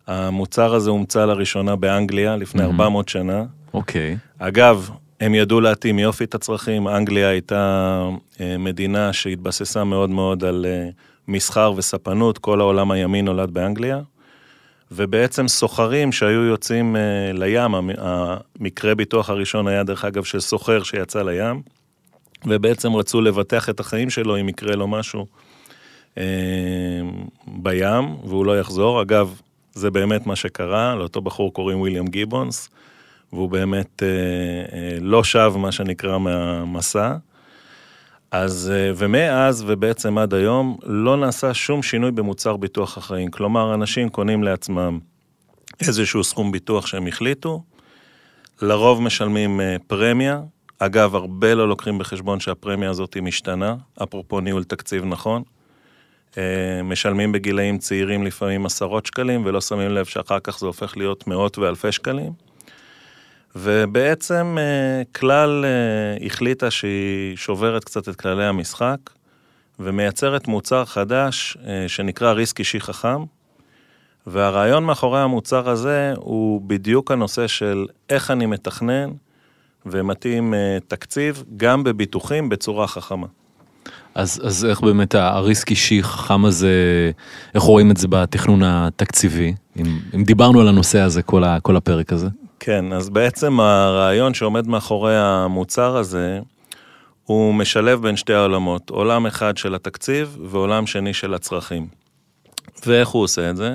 המוצר 0.06 0.74
הזה 0.74 0.90
הומצא 0.90 1.24
לראשונה 1.24 1.76
באנגליה 1.76 2.36
לפני 2.36 2.62
mm-hmm. 2.62 2.66
400 2.66 3.08
שנה. 3.08 3.44
אוקיי. 3.74 4.14
Okay. 4.14 4.44
אגב, 4.44 4.90
הם 5.22 5.34
ידעו 5.34 5.60
להתאים 5.60 5.98
יופי 5.98 6.24
את 6.24 6.34
הצרכים. 6.34 6.88
אנגליה 6.88 7.28
הייתה 7.28 8.02
אה, 8.40 8.58
מדינה 8.58 9.12
שהתבססה 9.12 9.84
מאוד 9.84 10.10
מאוד 10.10 10.44
על 10.44 10.66
אה, 10.68 10.88
מסחר 11.28 11.72
וספנות, 11.76 12.38
כל 12.38 12.60
העולם 12.60 12.90
הימי 12.90 13.22
נולד 13.22 13.50
באנגליה. 13.50 14.00
ובעצם 14.90 15.48
סוחרים 15.48 16.12
שהיו 16.12 16.44
יוצאים 16.44 16.96
אה, 16.96 17.32
לים, 17.32 17.74
המקרה 17.98 18.94
ביטוח 18.94 19.30
הראשון 19.30 19.68
היה 19.68 19.84
דרך 19.84 20.04
אגב 20.04 20.24
של 20.24 20.40
סוחר 20.40 20.82
שיצא 20.82 21.22
לים, 21.22 21.62
ובעצם 22.46 22.94
רצו 22.94 23.20
לבטח 23.20 23.68
את 23.68 23.80
החיים 23.80 24.10
שלו 24.10 24.40
אם 24.40 24.48
יקרה 24.48 24.76
לו 24.76 24.88
משהו 24.88 25.26
בים, 27.46 28.16
והוא 28.24 28.46
לא 28.46 28.60
יחזור. 28.60 29.02
אגב, 29.02 29.40
זה 29.74 29.90
באמת 29.90 30.26
מה 30.26 30.36
שקרה, 30.36 30.94
לאותו 30.94 31.20
בחור 31.20 31.52
קוראים 31.52 31.80
ויליאם 31.80 32.06
גיבונס. 32.06 32.68
והוא 33.32 33.50
באמת 33.50 34.02
אה, 34.02 34.08
אה, 34.78 34.98
לא 35.00 35.24
שב, 35.24 35.52
מה 35.56 35.72
שנקרא, 35.72 36.18
מהמסע. 36.18 37.16
אז, 38.30 38.72
אה, 38.74 38.92
ומאז 38.96 39.64
ובעצם 39.66 40.18
עד 40.18 40.34
היום, 40.34 40.76
לא 40.82 41.16
נעשה 41.16 41.54
שום 41.54 41.82
שינוי 41.82 42.10
במוצר 42.10 42.56
ביטוח 42.56 42.98
החיים. 42.98 43.30
כלומר, 43.30 43.74
אנשים 43.74 44.08
קונים 44.08 44.42
לעצמם 44.42 44.98
איזשהו 45.80 46.24
סכום 46.24 46.52
ביטוח 46.52 46.86
שהם 46.86 47.06
החליטו, 47.06 47.62
לרוב 48.62 49.02
משלמים 49.02 49.60
פרמיה. 49.86 50.40
אגב, 50.78 51.14
הרבה 51.14 51.54
לא 51.54 51.68
לוקחים 51.68 51.98
בחשבון 51.98 52.40
שהפרמיה 52.40 52.90
הזאת 52.90 53.14
היא 53.14 53.22
משתנה, 53.22 53.76
אפרופו 54.02 54.40
ניהול 54.40 54.64
תקציב 54.64 55.04
נכון. 55.04 55.42
משלמים 56.84 57.32
בגילאים 57.32 57.78
צעירים 57.78 58.24
לפעמים 58.26 58.66
עשרות 58.66 59.06
שקלים, 59.06 59.42
ולא 59.46 59.60
שמים 59.60 59.90
לב 59.90 60.04
שאחר 60.04 60.40
כך 60.40 60.58
זה 60.58 60.66
הופך 60.66 60.96
להיות 60.96 61.26
מאות 61.26 61.58
ואלפי 61.58 61.92
שקלים. 61.92 62.51
ובעצם 63.56 64.56
אה, 64.60 65.02
כלל 65.14 65.64
אה, 65.64 66.26
החליטה 66.26 66.70
שהיא 66.70 67.36
שוברת 67.36 67.84
קצת 67.84 68.08
את 68.08 68.16
כללי 68.16 68.44
המשחק, 68.44 68.98
ומייצרת 69.80 70.48
מוצר 70.48 70.84
חדש 70.84 71.56
אה, 71.66 71.84
שנקרא 71.88 72.32
ריסק 72.32 72.58
אישי 72.58 72.80
חכם, 72.80 73.24
והרעיון 74.26 74.84
מאחורי 74.84 75.20
המוצר 75.20 75.70
הזה 75.70 76.14
הוא 76.16 76.60
בדיוק 76.66 77.10
הנושא 77.10 77.46
של 77.46 77.86
איך 78.08 78.30
אני 78.30 78.46
מתכנן 78.46 79.10
ומתאים 79.86 80.54
תקציב 80.88 81.44
גם 81.56 81.84
בביטוחים 81.84 82.48
בצורה 82.48 82.86
חכמה. 82.86 83.26
אז, 84.14 84.40
אז 84.44 84.64
איך 84.64 84.80
באמת 84.80 85.14
הריסק 85.14 85.70
אישי 85.70 86.02
חכם 86.02 86.44
הזה, 86.44 86.70
איך 87.54 87.62
רואים 87.62 87.90
את 87.90 87.96
זה 87.96 88.08
בתכנון 88.08 88.62
התקציבי? 88.62 89.54
אם, 89.76 89.98
אם 90.14 90.24
דיברנו 90.24 90.60
על 90.60 90.68
הנושא 90.68 91.00
הזה 91.00 91.22
כל, 91.22 91.44
ה, 91.44 91.60
כל 91.60 91.76
הפרק 91.76 92.12
הזה. 92.12 92.28
כן, 92.64 92.92
אז 92.92 93.10
בעצם 93.10 93.60
הרעיון 93.60 94.34
שעומד 94.34 94.68
מאחורי 94.68 95.16
המוצר 95.16 95.96
הזה, 95.96 96.40
הוא 97.24 97.54
משלב 97.54 98.02
בין 98.02 98.16
שתי 98.16 98.34
העולמות, 98.34 98.90
עולם 98.90 99.26
אחד 99.26 99.56
של 99.56 99.74
התקציב 99.74 100.38
ועולם 100.44 100.86
שני 100.86 101.14
של 101.14 101.34
הצרכים. 101.34 101.86
ואיך 102.86 103.08
הוא 103.08 103.22
עושה 103.22 103.50
את 103.50 103.56
זה? 103.56 103.74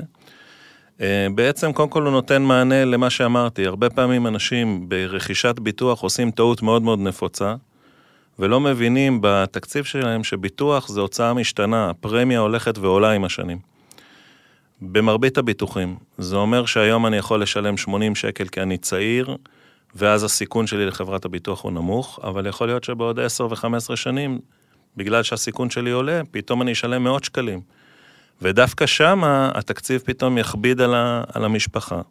אה, 1.02 1.28
בעצם, 1.36 1.73
קודם 1.73 1.89
כל 1.89 2.04
הוא 2.04 2.12
נותן 2.12 2.41
מענה 2.41 2.86
למה 2.86 3.10
שאמרתי. 3.10 3.65
הרבה 3.65 3.89
פעמים 3.89 4.28
אנשים 4.28 4.89
ברכישת 4.89 5.60
ביטוח 5.60 6.02
עושים 6.02 6.32
טעות 6.32 6.62
מאוד 6.62 6.82
מאוד 6.82 7.00
נפוצה, 7.00 7.56
ולא 8.39 8.60
מבינים 8.60 9.19
בתקציב 9.21 9.84
שלהם 9.84 10.23
שביטוח 10.23 10.88
זה 10.88 11.02
הוצאה 11.02 11.34
משתנה, 11.34 11.89
הפרמיה 11.89 12.39
הולכת 12.39 12.78
ועולה 12.78 13.12
עם 13.12 13.23
השנים. 13.23 13.76
במרבית 14.81 15.37
הביטוחים, 15.37 15.95
זה 16.17 16.35
אומר 16.35 16.65
שהיום 16.65 17.05
אני 17.05 17.17
יכול 17.17 17.41
לשלם 17.41 17.77
80 17.77 18.15
שקל 18.15 18.47
כי 18.47 18.61
אני 18.61 18.77
צעיר, 18.77 19.37
ואז 19.95 20.23
הסיכון 20.23 20.67
שלי 20.67 20.85
לחברת 20.85 21.25
הביטוח 21.25 21.63
הוא 21.63 21.71
נמוך, 21.71 22.19
אבל 22.23 22.47
יכול 22.47 22.67
להיות 22.67 22.83
שבעוד 22.83 23.19
10 23.19 23.45
ו-15 23.45 23.95
שנים, 23.95 24.39
בגלל 24.97 25.23
שהסיכון 25.23 25.69
שלי 25.69 25.91
עולה, 25.91 26.21
פתאום 26.31 26.61
אני 26.61 26.71
אשלם 26.71 27.03
מאות 27.03 27.23
שקלים. 27.23 27.61
ודווקא 28.41 28.85
שמה 28.85 29.51
התקציב 29.55 30.01
פתאום 30.05 30.37
יכביד 30.37 30.81
על, 30.81 30.95
ה, 30.95 31.23
על 31.33 31.45
המשפחה. 31.45 32.01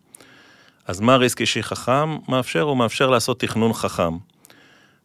אז 0.87 1.01
מה 1.01 1.17
ריסק 1.17 1.41
אישי 1.41 1.63
חכם 1.63 2.17
מאפשר? 2.29 2.63
הוא 2.63 2.77
מאפשר 2.77 3.11
לעשות 3.11 3.41
תכנון 3.41 3.73
חכם. 3.73 4.17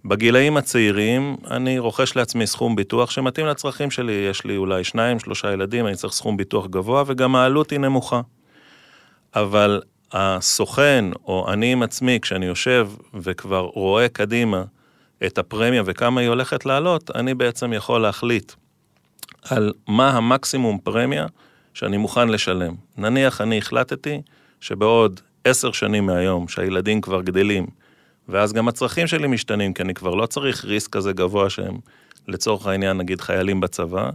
בגילאים 0.05 0.57
הצעירים 0.57 1.37
אני 1.51 1.79
רוכש 1.79 2.15
לעצמי 2.15 2.47
סכום 2.47 2.75
ביטוח 2.75 3.11
שמתאים 3.11 3.47
לצרכים 3.47 3.91
שלי, 3.91 4.11
יש 4.11 4.45
לי 4.45 4.57
אולי 4.57 4.83
שניים, 4.83 5.19
שלושה 5.19 5.53
ילדים, 5.53 5.87
אני 5.87 5.95
צריך 5.95 6.13
סכום 6.13 6.37
ביטוח 6.37 6.67
גבוה 6.67 7.03
וגם 7.07 7.35
העלות 7.35 7.69
היא 7.69 7.79
נמוכה. 7.79 8.21
אבל 9.35 9.81
הסוכן 10.11 11.05
או 11.25 11.53
אני 11.53 11.71
עם 11.71 11.83
עצמי, 11.83 12.19
כשאני 12.21 12.45
יושב 12.45 12.89
וכבר 13.13 13.69
רואה 13.73 14.09
קדימה 14.09 14.63
את 15.25 15.37
הפרמיה 15.37 15.83
וכמה 15.85 16.21
היא 16.21 16.29
הולכת 16.29 16.65
לעלות, 16.65 17.11
אני 17.15 17.33
בעצם 17.33 17.73
יכול 17.73 18.01
להחליט 18.01 18.51
על 19.49 19.73
מה 19.87 20.09
המקסימום 20.09 20.77
פרמיה 20.83 21.25
שאני 21.73 21.97
מוכן 21.97 22.29
לשלם. 22.29 22.75
נניח 22.97 23.41
אני 23.41 23.57
החלטתי 23.57 24.21
שבעוד 24.61 25.19
עשר 25.43 25.71
שנים 25.71 26.05
מהיום, 26.05 26.47
שהילדים 26.47 27.01
כבר 27.01 27.21
גדלים, 27.21 27.67
ואז 28.29 28.53
גם 28.53 28.67
הצרכים 28.67 29.07
שלי 29.07 29.27
משתנים, 29.27 29.73
כי 29.73 29.83
אני 29.83 29.93
כבר 29.93 30.15
לא 30.15 30.25
צריך 30.25 30.65
ריסק 30.65 30.89
כזה 30.89 31.13
גבוה 31.13 31.49
שהם 31.49 31.77
לצורך 32.27 32.67
העניין 32.67 32.97
נגיד 32.97 33.21
חיילים 33.21 33.61
בצבא, 33.61 34.09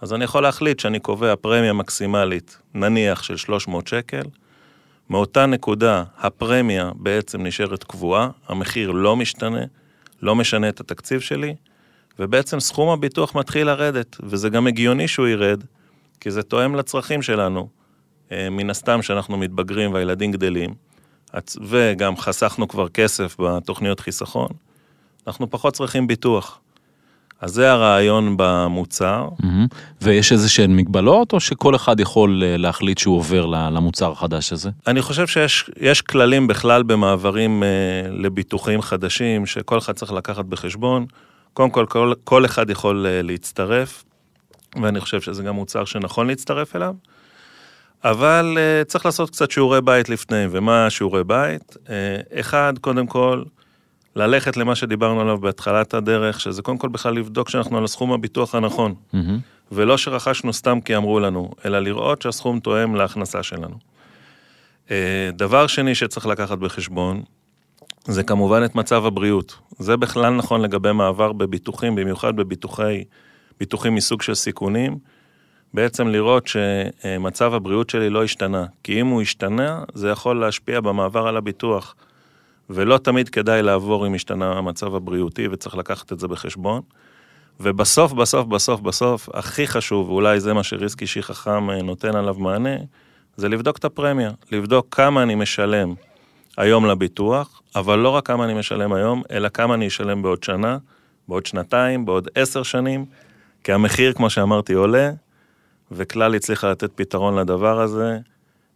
אז 0.00 0.12
אני 0.12 0.24
יכול 0.24 0.42
להחליט 0.42 0.80
שאני 0.80 1.00
קובע 1.00 1.34
פרמיה 1.36 1.72
מקסימלית, 1.72 2.58
נניח 2.74 3.22
של 3.22 3.36
300 3.36 3.86
שקל, 3.86 4.22
מאותה 5.10 5.46
נקודה 5.46 6.04
הפרמיה 6.18 6.90
בעצם 6.94 7.46
נשארת 7.46 7.84
קבועה, 7.84 8.28
המחיר 8.48 8.90
לא 8.90 9.16
משתנה, 9.16 9.64
לא 10.22 10.34
משנה 10.34 10.68
את 10.68 10.80
התקציב 10.80 11.20
שלי, 11.20 11.54
ובעצם 12.18 12.60
סכום 12.60 12.88
הביטוח 12.88 13.34
מתחיל 13.34 13.66
לרדת, 13.66 14.16
וזה 14.22 14.48
גם 14.48 14.66
הגיוני 14.66 15.08
שהוא 15.08 15.28
ירד, 15.28 15.64
כי 16.20 16.30
זה 16.30 16.42
תואם 16.42 16.74
לצרכים 16.74 17.22
שלנו. 17.22 17.68
אה, 18.32 18.50
מן 18.50 18.70
הסתם 18.70 19.02
שאנחנו 19.02 19.36
מתבגרים 19.36 19.92
והילדים 19.92 20.32
גדלים, 20.32 20.74
וגם 21.68 22.16
חסכנו 22.16 22.68
כבר 22.68 22.88
כסף 22.88 23.36
בתוכניות 23.38 24.00
חיסכון, 24.00 24.48
אנחנו 25.26 25.50
פחות 25.50 25.74
צריכים 25.74 26.06
ביטוח. 26.06 26.58
אז 27.42 27.50
זה 27.52 27.72
הרעיון 27.72 28.34
במוצר. 28.36 29.28
Mm-hmm. 29.40 29.74
ויש 30.02 30.32
איזה 30.32 30.48
שהן 30.48 30.76
מגבלות, 30.76 31.32
או 31.32 31.40
שכל 31.40 31.76
אחד 31.76 32.00
יכול 32.00 32.42
אה, 32.44 32.56
להחליט 32.56 32.98
שהוא 32.98 33.16
עובר 33.16 33.46
למוצר 33.46 34.12
החדש 34.12 34.52
הזה? 34.52 34.70
אני 34.86 35.02
חושב 35.02 35.26
שיש 35.26 36.02
כללים 36.02 36.46
בכלל 36.46 36.82
במעברים 36.82 37.62
אה, 37.62 37.68
לביטוחים 38.10 38.82
חדשים, 38.82 39.46
שכל 39.46 39.78
אחד 39.78 39.92
צריך 39.92 40.12
לקחת 40.12 40.44
בחשבון. 40.44 41.06
קודם 41.54 41.70
כל, 41.70 41.86
כל, 41.86 42.12
כל 42.24 42.44
אחד 42.44 42.70
יכול 42.70 43.06
אה, 43.06 43.22
להצטרף, 43.22 44.04
ואני 44.82 45.00
חושב 45.00 45.20
שזה 45.20 45.42
גם 45.42 45.54
מוצר 45.54 45.84
שנכון 45.84 46.26
להצטרף 46.26 46.76
אליו. 46.76 46.94
אבל 48.04 48.56
uh, 48.56 48.84
צריך 48.84 49.06
לעשות 49.06 49.30
קצת 49.30 49.50
שיעורי 49.50 49.80
בית 49.80 50.08
לפני, 50.08 50.44
ומה 50.50 50.90
שיעורי 50.90 51.24
בית? 51.24 51.76
Uh, 51.86 51.88
אחד, 52.40 52.72
קודם 52.80 53.06
כל, 53.06 53.42
ללכת 54.16 54.56
למה 54.56 54.74
שדיברנו 54.74 55.20
עליו 55.20 55.38
בהתחלת 55.38 55.94
הדרך, 55.94 56.40
שזה 56.40 56.62
קודם 56.62 56.78
כל 56.78 56.88
בכלל 56.88 57.14
לבדוק 57.14 57.48
שאנחנו 57.48 57.78
על 57.78 57.84
הסכום 57.84 58.12
הביטוח 58.12 58.54
הנכון. 58.54 58.94
Mm-hmm. 59.14 59.18
ולא 59.72 59.98
שרכשנו 59.98 60.52
סתם 60.52 60.80
כי 60.80 60.96
אמרו 60.96 61.20
לנו, 61.20 61.50
אלא 61.64 61.78
לראות 61.78 62.22
שהסכום 62.22 62.60
תואם 62.60 62.94
להכנסה 62.94 63.42
שלנו. 63.42 63.76
Uh, 64.86 64.90
דבר 65.32 65.66
שני 65.66 65.94
שצריך 65.94 66.26
לקחת 66.26 66.58
בחשבון, 66.58 67.22
זה 68.04 68.22
כמובן 68.22 68.64
את 68.64 68.74
מצב 68.74 69.06
הבריאות. 69.06 69.58
זה 69.78 69.96
בכלל 69.96 70.34
נכון 70.34 70.60
לגבי 70.60 70.92
מעבר 70.92 71.32
בביטוחים, 71.32 71.94
במיוחד 71.94 72.36
בביטוחי, 72.36 73.04
ביטוחים 73.60 73.94
מסוג 73.94 74.22
של 74.22 74.34
סיכונים. 74.34 74.98
בעצם 75.74 76.08
לראות 76.08 76.46
שמצב 76.46 77.54
הבריאות 77.54 77.90
שלי 77.90 78.10
לא 78.10 78.24
השתנה. 78.24 78.64
כי 78.82 79.00
אם 79.00 79.06
הוא 79.06 79.22
השתנה, 79.22 79.84
זה 79.94 80.08
יכול 80.08 80.40
להשפיע 80.40 80.80
במעבר 80.80 81.26
על 81.26 81.36
הביטוח. 81.36 81.94
ולא 82.70 82.98
תמיד 82.98 83.28
כדאי 83.28 83.62
לעבור 83.62 84.06
אם 84.06 84.14
השתנה 84.14 84.52
המצב 84.52 84.94
הבריאותי, 84.94 85.48
וצריך 85.48 85.76
לקחת 85.76 86.12
את 86.12 86.20
זה 86.20 86.28
בחשבון. 86.28 86.82
ובסוף, 87.60 88.12
בסוף, 88.12 88.46
בסוף, 88.46 88.80
בסוף, 88.80 89.28
הכי 89.34 89.66
חשוב, 89.66 90.08
ואולי 90.08 90.40
זה 90.40 90.54
מה 90.54 90.62
שריסק 90.62 91.02
אישי 91.02 91.22
חכם 91.22 91.70
אה, 91.70 91.82
נותן 91.82 92.16
עליו 92.16 92.34
מענה, 92.34 92.76
זה 93.36 93.48
לבדוק 93.48 93.78
את 93.78 93.84
הפרמיה. 93.84 94.30
לבדוק 94.50 94.86
כמה 94.90 95.22
אני 95.22 95.34
משלם 95.34 95.94
היום 96.56 96.86
לביטוח, 96.86 97.62
אבל 97.76 97.98
לא 97.98 98.08
רק 98.08 98.26
כמה 98.26 98.44
אני 98.44 98.54
משלם 98.54 98.92
היום, 98.92 99.22
אלא 99.30 99.48
כמה 99.48 99.74
אני 99.74 99.86
אשלם 99.86 100.22
בעוד 100.22 100.42
שנה, 100.42 100.78
בעוד 101.28 101.46
שנתיים, 101.46 102.04
בעוד 102.04 102.28
עשר 102.34 102.62
שנים, 102.62 103.04
כי 103.64 103.72
המחיר, 103.72 104.12
כמו 104.12 104.30
שאמרתי, 104.30 104.72
עולה, 104.72 105.10
וכלל 105.94 106.34
הצליחה 106.34 106.70
לתת 106.70 106.90
פתרון 106.94 107.38
לדבר 107.38 107.80
הזה, 107.80 108.18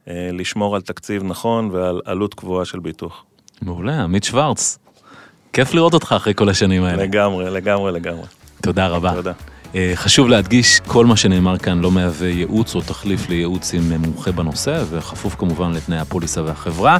אה, 0.09 0.31
לשמור 0.33 0.77
על 0.77 0.83
תקציב 0.83 1.23
נכון 1.25 1.71
ועל 1.73 2.01
עלות 2.05 2.35
קבועה 2.35 2.65
של 2.65 2.79
ביטוח. 2.79 3.25
מעולה, 3.63 4.03
עמית 4.03 4.25
שוורץ. 4.25 4.79
כיף 5.53 5.75
לראות 5.75 5.95
אותך 5.95 6.13
אחרי 6.17 6.35
כל 6.35 6.49
השנים 6.49 6.85
האלה. 6.85 7.03
לגמרי, 7.03 7.51
לגמרי, 7.51 7.93
לגמרי. 7.93 8.27
תודה 8.63 8.89
רבה. 8.89 9.15
תודה. 9.15 9.33
אה, 9.75 9.93
חשוב 9.95 10.29
להדגיש, 10.29 10.81
כל 10.87 11.07
מה 11.07 11.17
שנאמר 11.17 11.59
כאן 11.59 11.81
לא 11.81 11.91
מהווה 11.91 12.29
ייעוץ 12.29 12.75
או 12.75 12.81
תחליף 12.81 13.29
לייעוץ 13.29 13.75
עם 13.75 13.93
מומחה 13.93 14.33
בנושא, 14.33 14.85
וכפוף 14.91 15.35
כמובן 15.35 15.73
לתנאי 15.73 15.99
הפוליסה 15.99 16.43
והחברה. 16.43 16.99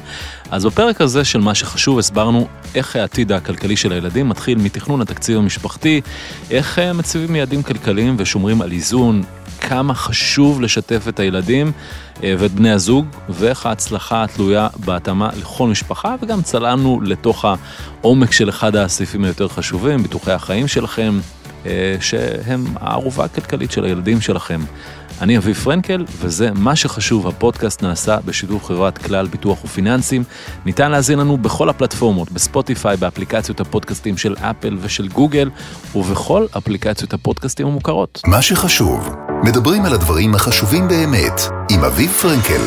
אז 0.51 0.67
בפרק 0.67 1.01
הזה 1.01 1.25
של 1.25 1.41
מה 1.41 1.55
שחשוב 1.55 1.99
הסברנו 1.99 2.47
איך 2.75 2.97
העתיד 2.97 3.33
הכלכלי 3.33 3.77
של 3.77 3.93
הילדים 3.93 4.29
מתחיל 4.29 4.59
מתכנון 4.59 5.01
התקציב 5.01 5.39
המשפחתי, 5.39 6.01
איך 6.51 6.79
אה, 6.79 6.93
מציבים 6.93 7.37
יעדים 7.37 7.63
כלכליים 7.63 8.15
ושומרים 8.19 8.63
על 8.63 8.73
איזון, 8.73 9.23
כמה 9.61 9.95
חשוב 9.95 10.61
לשתף 10.61 11.09
את 11.09 11.21
הילדים 11.21 11.73
אה, 12.23 12.35
ואת 12.39 12.53
בני 12.53 12.71
הזוג, 12.71 13.07
ואיך 13.29 13.67
ההצלחה 13.67 14.25
תלויה 14.35 14.69
בהתאמה 14.85 15.31
לכל 15.41 15.69
משפחה, 15.69 16.15
וגם 16.23 16.43
צללנו 16.43 17.01
לתוך 17.03 17.45
העומק 17.45 18.33
של 18.33 18.49
אחד 18.49 18.77
הסעיפים 18.77 19.25
היותר 19.25 19.49
חשובים, 19.49 20.03
ביטוחי 20.03 20.33
החיים 20.33 20.69
שלכם, 20.69 21.19
אה, 21.67 21.97
שהם 22.01 22.65
הערובה 22.81 23.25
הכלכלית 23.25 23.71
של 23.71 23.85
הילדים 23.85 24.21
שלכם. 24.21 24.61
אני 25.21 25.39
אביב 25.39 25.57
פרנקל, 25.57 26.05
וזה 26.21 26.51
מה 26.53 26.77
שחשוב, 26.77 27.27
הפודקאסט 27.27 27.83
נעשה 27.83 28.19
בשידור 28.25 28.67
חברת 28.67 28.99
כלל 28.99 29.27
ביטוח 29.27 29.65
ופיננסים. 29.65 30.25
ניתן 30.65 30.91
להזין 30.91 31.19
לנו 31.19 31.37
בכל 31.37 31.69
הפלטפורמות, 31.69 32.33
בספוטיפיי, 32.33 32.97
באפליקציות 32.97 33.61
הפודקאסטים 33.61 34.17
של 34.17 34.35
אפל 34.41 34.79
ושל 34.81 35.09
גוגל, 35.09 35.51
ובכל 35.95 36.47
אפליקציות 36.59 37.13
הפודקאסטים 37.13 37.67
המוכרות. 37.67 38.23
מה 38.27 38.43
שחשוב, 38.43 39.26
מדברים 39.47 39.85
על 39.85 39.95
הדברים 39.95 40.35
החשובים 40.35 40.89
באמת, 40.89 41.41
עם 41.71 41.85
אביב 41.85 42.11
פרנקל. 42.11 42.61